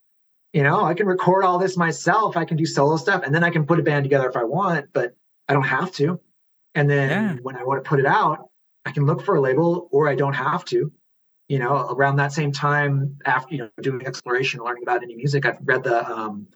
[0.54, 2.36] you know, I can record all this myself.
[2.36, 4.44] I can do solo stuff and then I can put a band together if I
[4.44, 5.16] want, but
[5.48, 6.20] I don't have to.
[6.76, 7.36] And then yeah.
[7.42, 8.50] when I want to put it out,
[8.86, 10.92] I can look for a label or I don't have to.
[11.52, 15.46] You know, around that same time after, you know, doing exploration, learning about indie music,
[15.46, 16.48] I've read the um,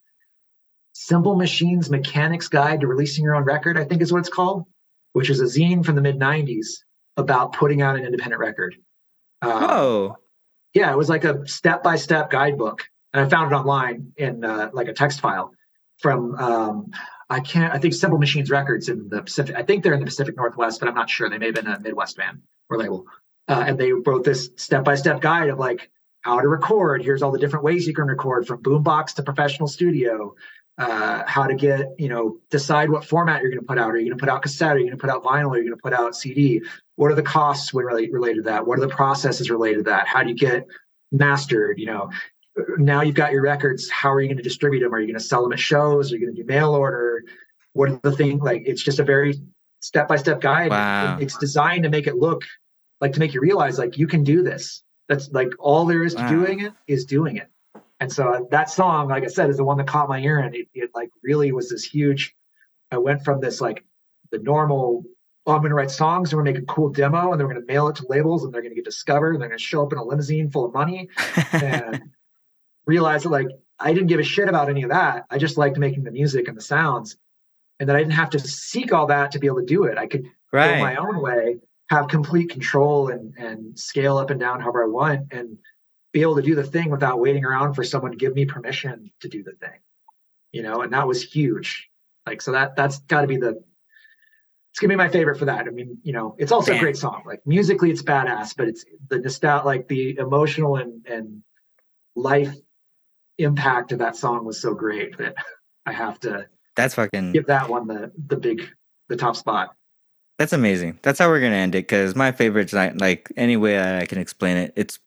[0.93, 4.63] Simple Machines Mechanics Guide to Releasing Your Own Record, I think is what it's called,
[5.11, 6.67] which is a zine from the mid 90s
[7.17, 8.75] about putting out an independent record.
[9.41, 10.15] Um, oh.
[10.73, 12.85] Yeah, it was like a step by step guidebook
[13.15, 15.51] and I found it online in uh, like a text file
[15.97, 16.91] from um,
[17.29, 19.55] I can't I think Simple Machines Records in the Pacific.
[19.57, 21.29] I think they're in the Pacific Northwest, but I'm not sure.
[21.29, 23.05] They may have been a Midwest band or label.
[23.47, 25.91] Uh, and they wrote this step by step guide of like
[26.21, 27.03] how to record.
[27.03, 30.35] Here's all the different ways you can record from boombox to professional studio.
[30.77, 33.91] Uh, how to get you know decide what format you're going to put out.
[33.91, 34.75] Are you going to put out cassette?
[34.75, 35.51] Are you going to put out vinyl?
[35.51, 36.61] Are you going to put out CD?
[36.95, 38.67] What are the costs related to that?
[38.67, 40.07] What are the processes related to that?
[40.07, 40.67] How do you get
[41.13, 41.79] mastered?
[41.79, 42.09] You know,
[42.77, 43.89] now you've got your records.
[43.89, 44.93] How are you going to distribute them?
[44.93, 46.11] Are you going to sell them at shows?
[46.11, 47.23] Are you going to do mail order?
[47.71, 48.63] What are the things like?
[48.65, 49.35] It's just a very
[49.79, 50.71] step by step guide.
[50.71, 51.19] Wow.
[51.21, 52.43] It's designed to make it look
[53.01, 54.83] like to make you realize like you can do this.
[55.07, 56.29] That's like all there is to wow.
[56.29, 57.47] doing it is doing it.
[57.99, 60.39] And so uh, that song, like I said, is the one that caught my ear,
[60.39, 62.35] and it, it like really was this huge.
[62.91, 63.83] I went from this like
[64.31, 65.03] the normal
[65.47, 67.39] oh, I'm going to write songs and we're going to make a cool demo and
[67.39, 69.49] they're going to mail it to labels and they're going to get discovered and they're
[69.49, 71.07] going to show up in a limousine full of money.
[71.51, 72.01] and
[72.85, 75.25] realize that like I didn't give a shit about any of that.
[75.29, 77.17] I just liked making the music and the sounds,
[77.79, 79.97] and that I didn't have to seek all that to be able to do it.
[79.97, 80.75] I could right.
[80.75, 81.57] go my own way,
[81.89, 85.57] have complete control, and and scale up and down however I want, and
[86.11, 89.11] be able to do the thing without waiting around for someone to give me permission
[89.21, 89.79] to do the thing.
[90.51, 91.89] You know, and that was huge.
[92.25, 93.61] Like so that that's got to be the
[94.75, 95.67] it's gonna be my favorite for that.
[95.67, 97.23] I mean, you know, it's also a great song.
[97.25, 101.43] Like musically, it's badass, but it's the nostalgia, like the emotional and and
[102.13, 102.53] life
[103.38, 105.36] impact of that song was so great that
[105.86, 108.69] I have to that's fucking give that one the the big
[109.07, 109.73] the top spot.
[110.38, 110.99] That's amazing.
[111.01, 114.17] That's how we're gonna end it because my favorite's not like any way I can
[114.17, 114.73] explain it.
[114.75, 114.99] It's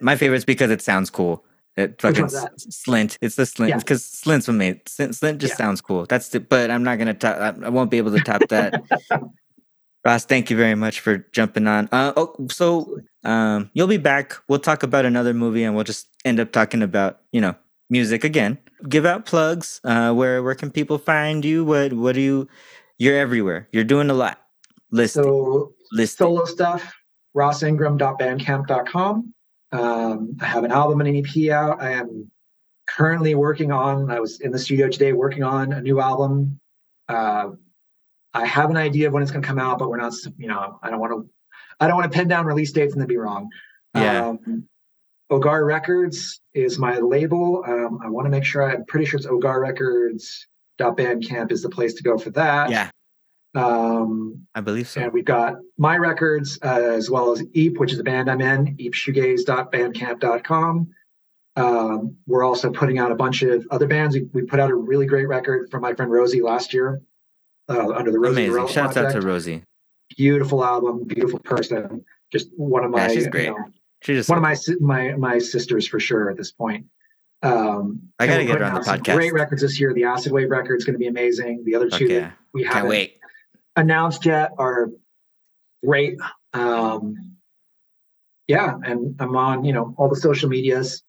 [0.00, 1.44] my favorite's because it sounds cool.
[1.76, 3.18] It fucking Slint.
[3.20, 4.34] It's the Slint because yeah.
[4.34, 5.56] Slint's what made Slint just yeah.
[5.56, 6.06] sounds cool.
[6.06, 7.56] That's the, but I'm not gonna top.
[7.62, 8.82] I won't be able to top that.
[10.04, 11.88] Ross, thank you very much for jumping on.
[11.92, 14.34] Uh, oh, so um, you'll be back.
[14.48, 17.54] We'll talk about another movie, and we'll just end up talking about you know
[17.90, 18.58] music again.
[18.88, 19.80] Give out plugs.
[19.84, 21.64] Uh, where where can people find you?
[21.64, 22.48] What what do you?
[22.98, 23.68] You're everywhere.
[23.72, 24.40] You're doing a lot.
[24.90, 26.26] List so Listing.
[26.26, 26.94] solo stuff.
[27.36, 29.34] RossIngram.bandcamp.com.
[29.70, 31.80] Um, I have an album and an EP out.
[31.82, 32.30] I am
[32.88, 34.10] currently working on.
[34.10, 36.58] I was in the studio today working on a new album.
[37.08, 37.50] Uh,
[38.34, 40.14] I have an idea of when it's going to come out, but we're not.
[40.36, 41.28] You know, I don't want to.
[41.80, 43.48] I don't want to pin down release dates and then be wrong.
[43.94, 44.28] Yeah.
[44.28, 44.68] Um,
[45.30, 47.62] Hogar Records is my label.
[47.66, 50.46] Um, I want to make sure I'm pretty sure it's Hogar Records.
[50.78, 52.70] Bandcamp is the place to go for that.
[52.70, 52.90] Yeah.
[53.54, 55.00] Um, I believe so.
[55.00, 58.40] And we've got my records uh, as well as Eep, which is the band I'm
[58.40, 60.88] in, eepshoegaze.bandcamp.com.
[61.56, 64.14] Um, we're also putting out a bunch of other bands.
[64.14, 67.02] We, we, put out a really great record from my friend Rosie last year
[67.68, 68.46] uh, under the Rosie.
[68.46, 68.68] Amazing.
[68.68, 69.64] Shout out to Rosie.
[70.16, 72.04] Beautiful album, beautiful person.
[72.32, 73.08] Just one of my.
[73.08, 73.46] Yeah, she's great.
[73.46, 73.64] You know,
[74.02, 76.86] she just one of my my my sisters for sure at this point.
[77.42, 79.14] Um, I gotta get her on the podcast.
[79.14, 79.92] Great records this year.
[79.92, 81.64] The Acid Wave record is going to be amazing.
[81.64, 82.30] The other two okay.
[82.52, 83.17] we haven't wait.
[83.78, 84.88] Announced yet are
[85.84, 86.18] great.
[86.52, 87.36] Um,
[88.46, 91.02] yeah, and I'm on you know all the social medias.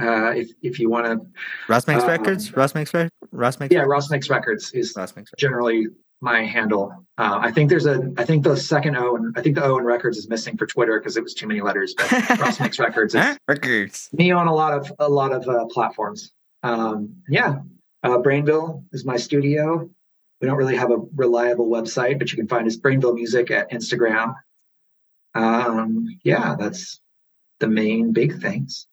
[0.00, 1.26] Uh, if if you want to,
[1.68, 2.56] Ross makes uh, records.
[2.56, 2.92] Ross makes
[3.30, 3.72] Ross makes.
[3.72, 3.90] Yeah, records?
[3.90, 5.40] Ross makes records is Ross makes records.
[5.40, 5.86] generally
[6.22, 7.04] my handle.
[7.18, 9.76] Uh, I think there's a, I think the second O and I think the O
[9.78, 11.94] in records is missing for Twitter because it was too many letters.
[11.96, 13.14] But Ross makes records.
[13.48, 14.08] records.
[14.12, 16.32] Me on a lot of a lot of uh, platforms.
[16.62, 17.56] Um, yeah,
[18.04, 19.90] uh, Brainville is my studio.
[20.42, 23.70] We don't really have a reliable website, but you can find us Brainville Music at
[23.70, 24.34] Instagram.
[25.36, 27.00] Um, yeah, that's
[27.60, 28.88] the main big things.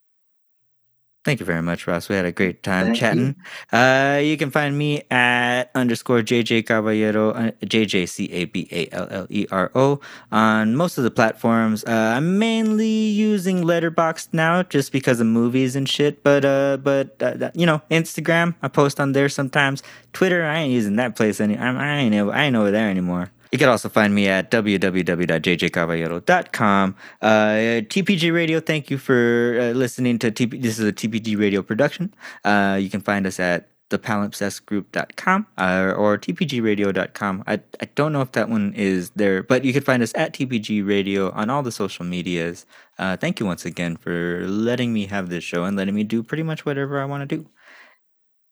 [1.30, 2.10] Thank you very much, Ross.
[2.10, 3.00] We had a great time Thank you.
[3.00, 3.36] chatting.
[3.72, 8.90] Uh, you can find me at underscore JJ Caballero, uh, JJ C A B A
[8.92, 10.00] L L E R O,
[10.32, 11.84] on most of the platforms.
[11.84, 16.24] Uh, I'm mainly using Letterboxd now just because of movies and shit.
[16.24, 19.84] But uh, but uh, you know, Instagram, I post on there sometimes.
[20.14, 21.56] Twitter, I ain't using that place any.
[21.56, 23.30] I ain't I ain't over there anymore.
[23.52, 26.96] You can also find me at www.jjcaballero.com.
[27.22, 30.62] Uh, TPG Radio, thank you for uh, listening to TP.
[30.62, 32.14] This is a TPG Radio production.
[32.44, 37.44] Uh, you can find us at thepalimpsestgroup.com uh, or tpgradio.com.
[37.48, 40.34] I, I don't know if that one is there, but you can find us at
[40.34, 42.68] TPG Radio on all the social medias.
[43.00, 46.22] Uh, thank you once again for letting me have this show and letting me do
[46.22, 47.50] pretty much whatever I want to do.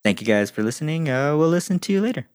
[0.04, 1.08] Thank you guys for listening.
[1.10, 2.28] Uh, we'll listen to you later.